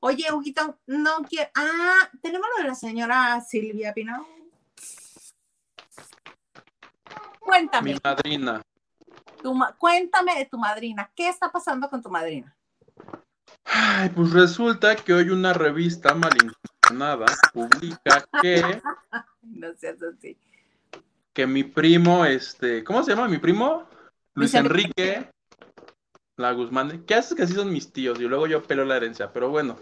[0.00, 1.50] Oye, Huguito, no quiero.
[1.54, 4.22] Ah, tenemos lo de la señora Silvia Pinal.
[7.40, 8.62] Cuéntame, Mi madrina.
[9.42, 11.10] tu ma- cuéntame de tu madrina.
[11.14, 12.54] ¿Qué está pasando con tu madrina?
[13.64, 18.62] Ay, pues resulta que hoy una revista malintencionada publica que,
[19.54, 20.36] No seas así.
[21.32, 23.88] que mi primo, este, ¿cómo se llama mi primo?
[24.34, 25.30] Luis Enrique.
[26.36, 27.04] La Guzmán.
[27.04, 28.20] ¿Qué haces que así son mis tíos?
[28.20, 29.76] Y luego yo pelo la herencia, pero bueno.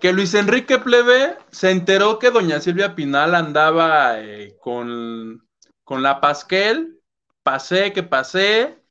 [0.00, 5.46] Que Luis Enrique Plebe se enteró que doña Silvia Pinal andaba eh, con,
[5.84, 7.00] con la Pasquel.
[7.42, 8.82] Pasé, que pasé.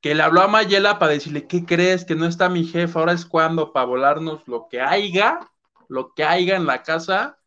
[0.00, 2.04] Que le habló a Mayela para decirle, ¿qué crees?
[2.04, 5.38] Que no está mi jefa, ahora es cuando para volarnos lo que haya,
[5.88, 7.38] lo que haya en la casa.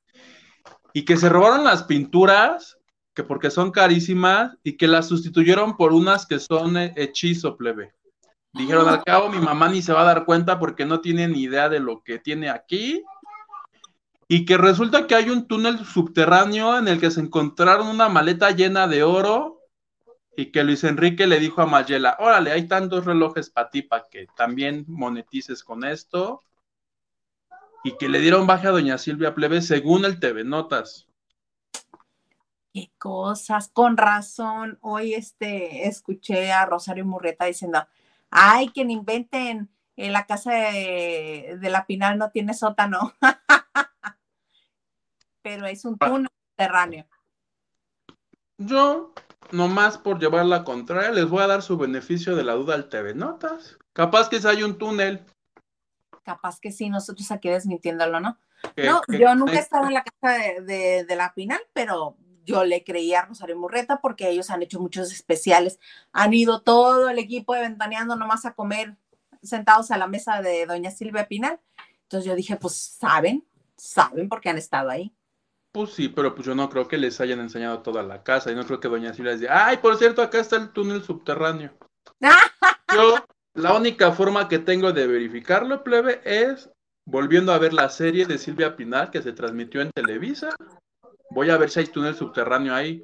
[0.96, 2.78] Y que se robaron las pinturas,
[3.14, 7.94] que porque son carísimas, y que las sustituyeron por unas que son eh, hechizo, plebe.
[8.54, 11.42] Dijeron, al cabo mi mamá ni se va a dar cuenta porque no tiene ni
[11.42, 13.04] idea de lo que tiene aquí.
[14.30, 18.52] Y que resulta que hay un túnel subterráneo en el que se encontraron una maleta
[18.52, 19.60] llena de oro
[20.38, 24.06] y que Luis Enrique le dijo a Mayela, órale, hay tantos relojes para ti para
[24.10, 26.42] que también monetices con esto.
[27.86, 31.08] Y que le dieron baja a doña Silvia Plebe según el TV Notas.
[32.74, 34.80] Qué cosas, con razón.
[34.82, 37.88] Hoy este escuché a Rosario Murrieta diciendo,
[38.32, 43.14] ay, que inventen en la casa de, de la Pinal no tiene sótano.
[45.44, 46.08] Pero es un Ah.
[46.08, 47.06] túnel subterráneo.
[48.58, 49.14] Yo,
[49.52, 52.90] nomás por llevar la contraria, les voy a dar su beneficio de la duda al
[52.90, 53.78] TV Notas.
[53.94, 55.24] Capaz que si hay un túnel.
[56.26, 58.38] Capaz que sí, nosotros aquí desmintiéndolo, ¿no?
[58.88, 62.64] No, yo nunca he estado en la casa de, de- de la Pinal, pero yo
[62.66, 65.80] le creía a Rosario Murrieta porque ellos han hecho muchos especiales.
[66.12, 68.98] Han ido todo el equipo de Ventaneando nomás a comer
[69.44, 71.60] sentados a la mesa de doña Silvia Pinal.
[72.04, 73.46] Entonces yo dije, pues saben,
[73.78, 75.16] saben porque han estado ahí.
[75.72, 78.56] Pues sí, pero pues yo no creo que les hayan enseñado toda la casa y
[78.56, 81.74] no creo que doña Silvia les diga, ay, por cierto, acá está el túnel subterráneo.
[82.94, 83.16] Yo,
[83.56, 86.70] la única forma que tengo de verificarlo, plebe, es
[87.06, 90.50] volviendo a ver la serie de Silvia Pinal que se transmitió en Televisa.
[91.30, 93.04] Voy a ver si hay túnel subterráneo ahí.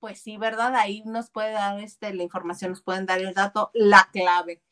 [0.00, 0.74] Pues sí, ¿verdad?
[0.74, 4.62] Ahí nos puede dar este, la información, nos pueden dar el dato, la clave.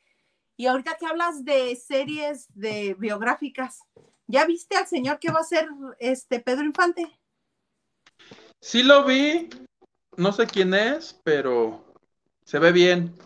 [0.57, 3.81] Y ahorita que hablas de series de biográficas,
[4.27, 5.69] ¿ya viste al señor que va a ser
[5.99, 7.19] este Pedro Infante?
[8.61, 9.49] Sí lo vi,
[10.17, 11.85] no sé quién es, pero
[12.45, 13.17] se ve bien.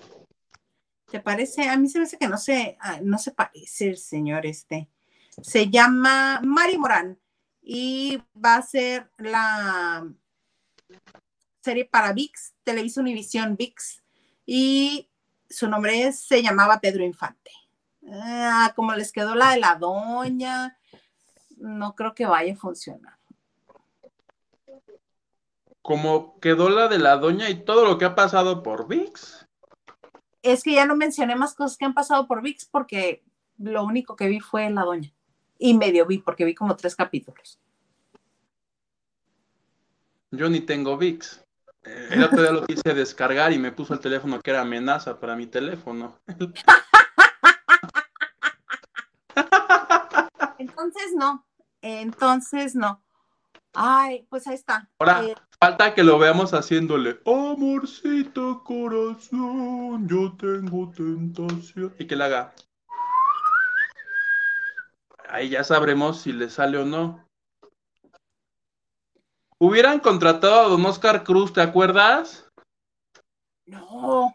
[1.10, 1.68] ¿Te parece?
[1.68, 4.88] A mí se me hace que no se, ah, no se parece el señor este.
[5.42, 7.18] Se llama Mari Morán
[7.62, 10.06] y va a ser la
[11.62, 14.02] serie para VIX, Televisa Univisión VIX,
[14.44, 15.08] y
[15.48, 17.50] su nombre se llamaba Pedro Infante.
[18.10, 20.78] Ah, como les quedó la de la doña,
[21.56, 23.18] no creo que vaya a funcionar.
[25.80, 29.47] Como quedó la de la doña y todo lo que ha pasado por VIX.
[30.52, 33.22] Es que ya no mencioné más cosas que han pasado por VIX porque
[33.58, 35.12] lo único que vi fue la doña.
[35.58, 37.58] Y medio vi, porque vi como tres capítulos.
[40.30, 41.44] Yo ni tengo VIX.
[41.84, 45.18] Eh, El otro día lo quise descargar y me puso el teléfono que era amenaza
[45.18, 46.18] para mi teléfono.
[50.58, 51.46] Entonces no,
[51.80, 53.02] entonces no.
[53.74, 54.88] Ay, pues ahí está.
[54.98, 61.94] Ahora, Eh, falta que lo veamos haciéndole, amorcito corazón, yo tengo tentación.
[61.98, 62.54] Y que le haga.
[65.28, 67.24] Ahí ya sabremos si le sale o no.
[69.58, 72.44] Hubieran contratado a don Oscar Cruz, ¿te acuerdas?
[73.66, 74.34] no,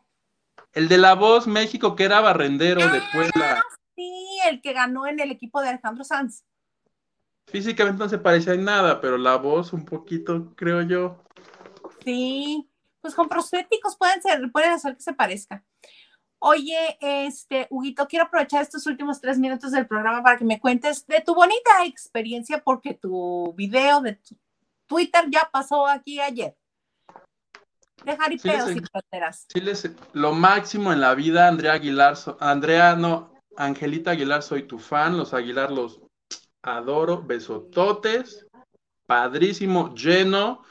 [0.73, 3.63] El de la voz México, que era barrendero de Puebla.
[3.95, 6.43] sí, el que ganó en el equipo de Alejandro Sanz.
[7.47, 11.23] Físicamente no se parecía en nada, pero la voz un poquito, creo yo.
[12.03, 12.67] Sí,
[13.01, 15.63] pues con prostéticos pueden ser, pueden hacer que se parezca.
[16.39, 21.05] Oye, este, Huguito, quiero aprovechar estos últimos tres minutos del programa para que me cuentes
[21.07, 24.35] de tu bonita experiencia, porque tu video de tu
[24.85, 26.55] Twitter ya pasó aquí ayer.
[28.03, 29.45] De jaripeos Sí, y fronteras.
[29.47, 34.63] Sí, les- lo máximo en la vida, Andrea Aguilar, so- Andrea, no, Angelita Aguilar, soy
[34.63, 36.01] tu fan, los Aguilar los
[36.63, 38.47] adoro, besototes,
[39.05, 40.63] padrísimo, lleno,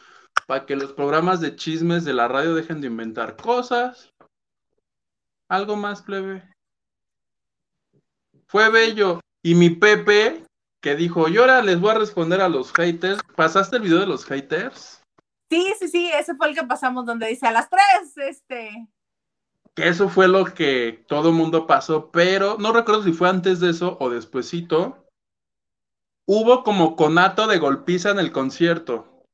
[0.46, 4.12] para que los programas de chismes de la radio dejen de inventar cosas.
[5.48, 6.42] Algo más, plebe.
[8.46, 9.20] Fue bello.
[9.42, 10.44] Y mi Pepe,
[10.80, 13.20] que dijo, y ahora les voy a responder a los haters.
[13.36, 15.02] ¿Pasaste el video de los haters?
[15.50, 18.88] Sí, sí, sí, ese fue el que pasamos donde dice a las tres, este,
[19.74, 23.60] que eso fue lo que todo el mundo pasó, pero no recuerdo si fue antes
[23.60, 25.01] de eso o despuesito.
[26.26, 29.26] Hubo como conato de golpiza en el concierto,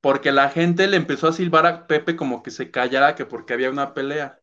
[0.00, 3.54] porque la gente le empezó a silbar a Pepe como que se callara, que porque
[3.54, 4.40] había una pelea.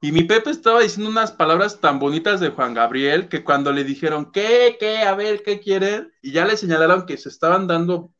[0.00, 3.84] Y mi Pepe estaba diciendo unas palabras tan bonitas de Juan Gabriel que cuando le
[3.84, 4.76] dijeron, ¿qué?
[4.80, 4.98] ¿Qué?
[5.02, 6.12] A ver, ¿qué quieren?
[6.22, 8.12] Y ya le señalaron que se estaban dando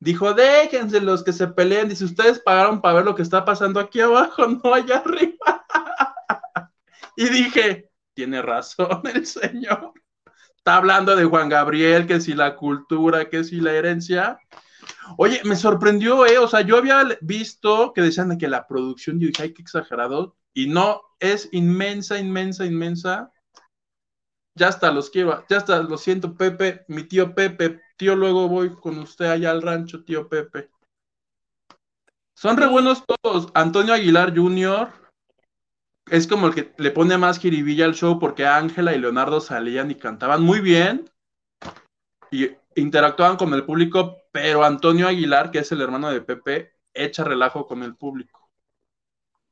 [0.00, 1.88] Dijo, déjense los que se peleen.
[1.88, 5.66] Dice, ustedes pagaron para ver lo que está pasando aquí abajo, no allá arriba.
[7.16, 9.92] y dije, tiene razón el señor.
[10.60, 14.38] Está hablando de Juan Gabriel, que si la cultura, que si la herencia.
[15.16, 16.36] Oye, me sorprendió, ¿eh?
[16.36, 19.62] O sea, yo había visto que decían de que la producción, yo dije, ay, qué
[19.62, 20.36] exagerado.
[20.52, 23.32] Y no, es inmensa, inmensa, inmensa.
[24.54, 28.68] Ya está, los quiero, ya está, lo siento, Pepe, mi tío Pepe, tío, luego voy
[28.68, 30.68] con usted allá al rancho, tío Pepe.
[32.34, 33.48] Son re buenos todos.
[33.54, 34.99] Antonio Aguilar Jr.
[36.10, 39.90] es como el que le pone más jiribilla al show porque Ángela y Leonardo salían
[39.90, 41.10] y cantaban muy bien
[42.30, 47.24] y interactuaban con el público, pero Antonio Aguilar, que es el hermano de Pepe, echa
[47.24, 48.50] relajo con el público.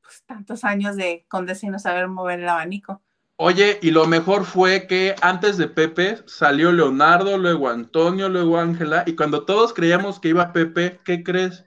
[0.03, 3.03] pues tantos años de Condesa y no saber mover el abanico.
[3.37, 9.05] Oye, y lo mejor fue que antes de Pepe salió Leonardo, luego Antonio, luego Ángela,
[9.07, 11.65] y cuando todos creíamos que iba Pepe, ¿qué crees?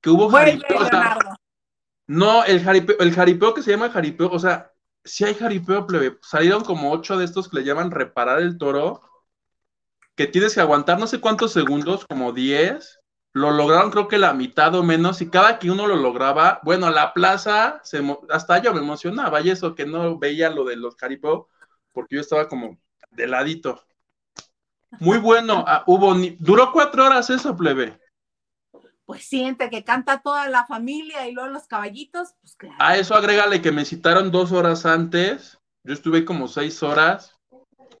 [0.00, 0.78] Que hubo jaripeo.
[2.06, 4.72] No, el jaripeo, el jaripeo que se llama jaripeo, o sea,
[5.04, 9.02] si hay jaripeo, plebe, salieron como ocho de estos que le llaman reparar el toro,
[10.14, 13.00] que tienes que aguantar no sé cuántos segundos, como diez,
[13.32, 16.90] lo lograron creo que la mitad o menos, y cada que uno lo lograba, bueno,
[16.90, 20.96] la plaza, se, hasta yo me emocionaba, y eso que no veía lo de los
[20.96, 21.48] jaripeo,
[21.92, 22.78] porque yo estaba como
[23.10, 23.82] de ladito.
[25.00, 27.98] Muy bueno, ah, hubo, ni- duró cuatro horas eso, plebe.
[29.06, 32.76] Pues siente que canta toda la familia y luego los caballitos, pues claro.
[32.80, 35.60] A eso agrégale que me citaron dos horas antes.
[35.84, 37.38] Yo estuve como seis horas.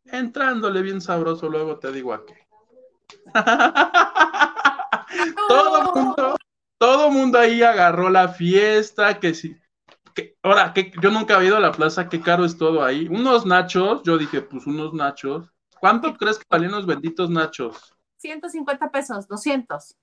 [0.06, 2.48] Entrándole bien sabroso, luego te digo a qué.
[5.48, 6.36] todo mundo,
[6.78, 9.56] todo mundo ahí agarró la fiesta, que sí.
[10.12, 13.06] Que, ahora, que yo nunca había ido a la plaza, qué caro es todo ahí.
[13.08, 15.48] Unos nachos, yo dije, pues unos nachos.
[15.78, 17.94] ¿Cuánto crees que valían los benditos nachos?
[18.16, 19.94] 150 pesos, 200.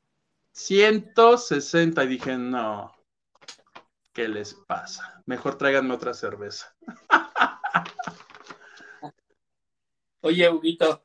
[0.54, 2.95] 160 y dije, no,
[4.14, 5.22] ¿qué les pasa?
[5.26, 6.74] Mejor tráiganme otra cerveza.
[10.22, 11.04] Oye, Huguito,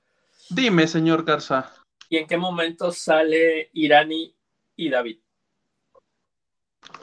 [0.50, 1.72] Dime, señor Garza.
[2.08, 4.34] ¿y en qué momento sale Irani
[4.76, 5.18] y David?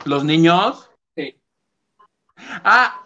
[0.06, 0.90] ¿Los niños?
[1.16, 1.40] Sí.
[2.36, 3.06] Ah,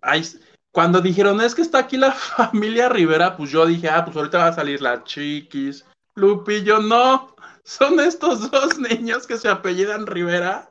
[0.00, 0.22] ay,
[0.70, 4.38] cuando dijeron, es que está aquí la familia Rivera, pues yo dije, ah, pues ahorita
[4.38, 5.84] va a salir la Chiquis,
[6.14, 10.70] Lupillo, no, son estos dos niños que se apellidan Rivera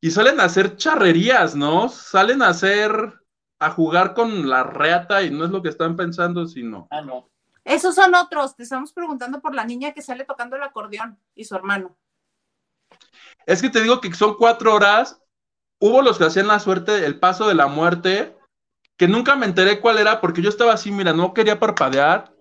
[0.00, 1.88] y salen a hacer charrerías, ¿no?
[1.88, 3.14] Salen a hacer,
[3.58, 6.88] a jugar con la reata y no es lo que están pensando, sino...
[6.90, 7.30] Ah, no.
[7.64, 8.56] Esos son otros.
[8.56, 11.96] Te estamos preguntando por la niña que sale tocando el acordeón y su hermano.
[13.46, 15.20] Es que te digo que son cuatro horas.
[15.78, 18.36] Hubo los que hacían la suerte, el paso de la muerte,
[18.96, 22.31] que nunca me enteré cuál era, porque yo estaba así, mira, no quería parpadear.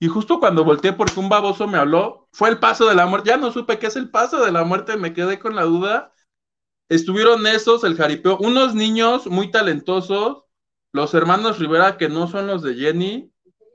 [0.00, 3.28] Y justo cuando volteé porque un baboso me habló, fue el paso de la muerte.
[3.28, 6.12] Ya no supe qué es el paso de la muerte, me quedé con la duda.
[6.88, 10.44] Estuvieron esos, el jaripeo, unos niños muy talentosos,
[10.92, 13.30] los hermanos Rivera que no son los de Jenny,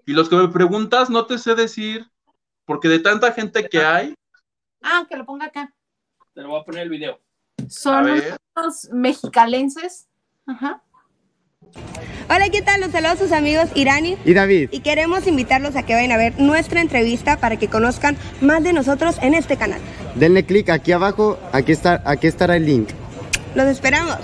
[0.05, 2.11] y los que me preguntas no te sé decir,
[2.65, 4.15] porque de tanta gente que hay,
[4.87, 5.73] Ah, que lo ponga acá.
[6.35, 7.19] Te lo voy a poner el video.
[7.67, 8.05] Son
[8.55, 10.07] los mexicalenses.
[10.45, 10.83] Ajá.
[12.27, 12.81] Hola, ¿qué tal?
[12.81, 16.39] Los saludos sus amigos Irani Y David, y queremos invitarlos a que vayan a ver
[16.39, 19.79] nuestra entrevista para que conozcan más de nosotros en este canal.
[20.15, 22.89] denle clic aquí abajo, aquí, está, aquí estará el link.
[23.53, 24.17] Los esperamos.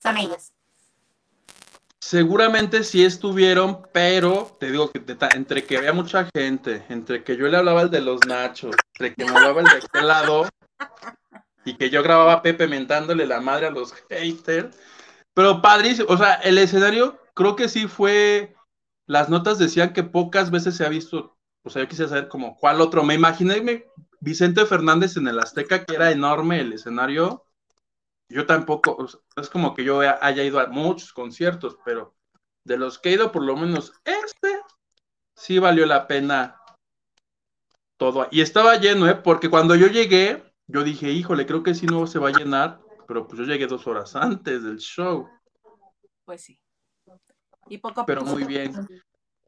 [0.00, 0.52] Son ellos.
[2.00, 5.02] seguramente sí estuvieron, pero te digo que
[5.34, 9.14] entre que había mucha gente, entre que yo le hablaba al de los nachos, entre
[9.14, 10.46] que me hablaba el de aquel lado,
[11.68, 14.76] y que yo grababa a Pepe mentándole la madre a los haters,
[15.34, 18.56] pero padrísimo, o sea, el escenario creo que sí fue,
[19.06, 22.56] las notas decían que pocas veces se ha visto, o sea, yo quisiera saber como
[22.56, 23.86] cuál otro, me imaginé
[24.20, 27.44] Vicente Fernández en el Azteca, que era enorme el escenario,
[28.30, 32.14] yo tampoco, o sea, es como que yo haya ido a muchos conciertos, pero
[32.64, 34.58] de los que he ido, por lo menos este,
[35.36, 36.60] sí valió la pena
[37.98, 38.28] todo.
[38.30, 39.14] Y estaba lleno, ¿eh?
[39.14, 42.80] Porque cuando yo llegué, yo dije, híjole, creo que sí no se va a llenar,
[43.06, 45.28] pero pues yo llegué dos horas antes del show.
[46.24, 46.60] Pues sí.
[47.68, 48.72] Y poco a Pero muy bien.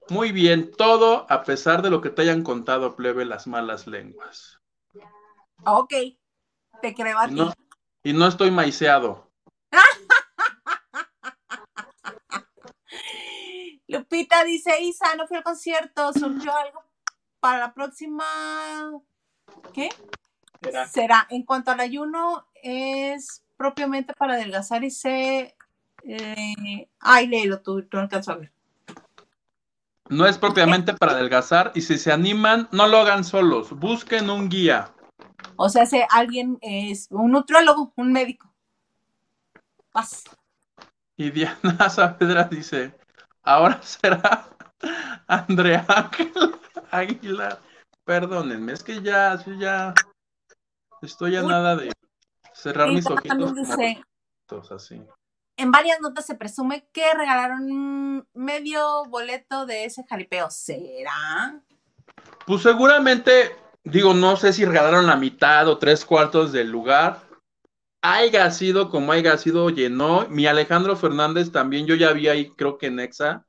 [0.08, 4.58] Muy bien, todo a pesar de lo que te hayan contado, plebe, las malas lenguas.
[5.64, 5.92] Ok.
[6.82, 7.34] Te creo a Y ti.
[7.36, 7.52] no,
[8.02, 9.30] y no estoy maiceado.
[13.88, 16.82] Lupita dice, Isa, no fui al concierto, surgió algo
[17.40, 18.24] para la próxima.
[19.74, 19.88] ¿Qué?
[20.62, 20.88] Será.
[20.88, 21.26] Será.
[21.30, 25.54] En cuanto al ayuno, es propiamente para adelgazar y se.
[26.04, 26.88] Eh...
[27.00, 28.52] Ay, léelo tú, tú no alcanzo a ver.
[30.08, 34.48] No es propiamente para adelgazar y si se animan, no lo hagan solos, busquen un
[34.48, 34.92] guía.
[35.54, 38.52] O sea, si alguien es un nutriólogo, un médico.
[39.94, 40.24] Vas.
[41.16, 42.92] Y Diana Saavedra dice,
[43.44, 44.48] ahora será
[45.28, 46.32] Andrea Ángel
[46.90, 47.60] Aguilar.
[48.04, 49.94] Perdónenme, es que ya, yo ya
[51.02, 51.48] estoy a Uy.
[51.48, 51.92] nada de
[52.52, 54.02] cerrar Y mis ojitos dice,
[54.46, 55.02] como así.
[55.56, 60.50] en varias notas se presume que regalaron medio boleto de ese jaripeo.
[60.50, 61.60] ¿Será?
[62.46, 67.20] Pues seguramente, digo, no sé si regalaron la mitad o tres cuartos del lugar.
[68.02, 70.26] Haya sido como haya sido, llenó.
[70.28, 73.46] Mi Alejandro Fernández también, yo ya vi ahí, creo que en Exa,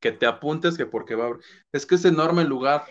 [0.00, 1.38] que te apuntes que porque va a...
[1.72, 2.84] Es que es enorme el lugar.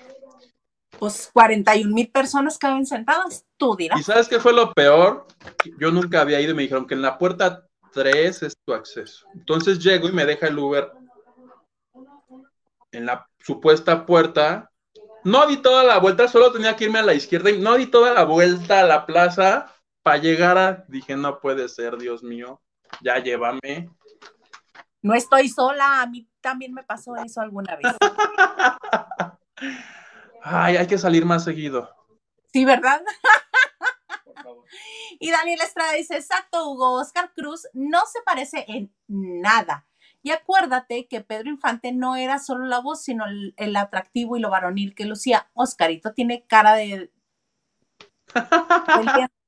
[0.98, 3.46] Pues 41 mil personas caben sentadas.
[3.58, 4.06] Tú ¿Y dirás.
[4.06, 5.28] sabes qué fue lo peor?
[5.80, 9.26] Yo nunca había ido y me dijeron que en la puerta 3 es tu acceso.
[9.34, 10.92] Entonces llego y me deja el Uber
[12.92, 14.72] en la supuesta puerta.
[15.24, 17.88] No di toda la vuelta, solo tenía que irme a la izquierda y no di
[17.88, 20.86] toda la vuelta a la plaza para llegar a...
[20.88, 22.62] Dije, no puede ser, Dios mío,
[23.02, 23.90] ya llévame.
[25.02, 26.02] No estoy sola.
[26.02, 27.96] A mí también me pasó eso alguna vez.
[30.44, 31.90] Ay, hay que salir más seguido.
[32.52, 33.02] Sí, ¿verdad?
[34.24, 34.66] Por favor.
[35.22, 39.86] Y Daniel Estrada dice, exacto, Hugo, Oscar Cruz no se parece en nada.
[40.22, 44.40] Y acuérdate que Pedro Infante no era solo la voz, sino el, el atractivo y
[44.40, 45.50] lo varonil que lucía.
[45.54, 47.12] Oscarito tiene cara de...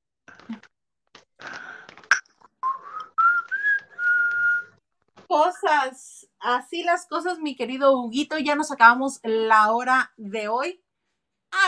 [5.32, 10.84] Cosas, así las cosas, mi querido Huguito, ya nos acabamos la hora de hoy.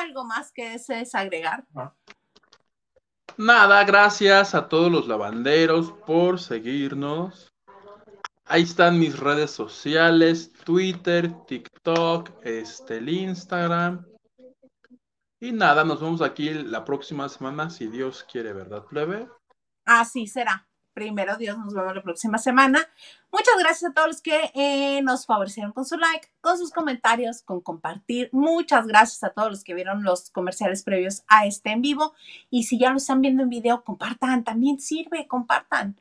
[0.01, 1.65] ¿Algo más que desees agregar?
[3.37, 7.53] Nada, gracias a todos los lavanderos por seguirnos.
[8.43, 14.05] Ahí están mis redes sociales, Twitter, TikTok, este, el Instagram.
[15.39, 19.29] Y nada, nos vemos aquí la próxima semana, si Dios quiere, ¿verdad, plebe?
[19.85, 20.67] Así será.
[20.93, 22.87] Primero Dios, nos vemos la próxima semana.
[23.31, 27.41] Muchas gracias a todos los que eh, nos favorecieron con su like, con sus comentarios,
[27.41, 28.29] con compartir.
[28.31, 32.13] Muchas gracias a todos los que vieron los comerciales previos a este en vivo.
[32.51, 35.99] Y si ya lo están viendo en video, compartan, también sirve, compartan.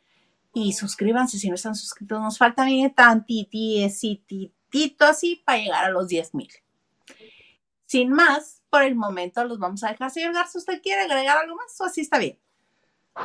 [0.52, 2.20] Y suscríbanse si no están suscritos.
[2.20, 3.86] Nos falta bien tantitito
[5.06, 6.50] así para llegar a los 10 mil.
[7.86, 10.10] Sin más, por el momento los vamos a dejar.
[10.10, 12.38] Señor Garza, ¿usted quiere agregar algo más o así está bien?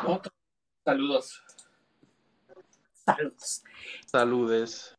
[0.06, 0.30] Ok.
[0.86, 1.44] Saludos.
[3.08, 3.64] Saludos.
[4.06, 4.94] Saludes.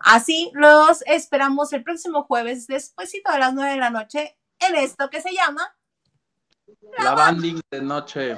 [0.00, 5.10] Así los esperamos el próximo jueves, despuésito de las 9 de la noche, en esto
[5.10, 5.74] que se llama
[6.98, 8.36] La banding de noche.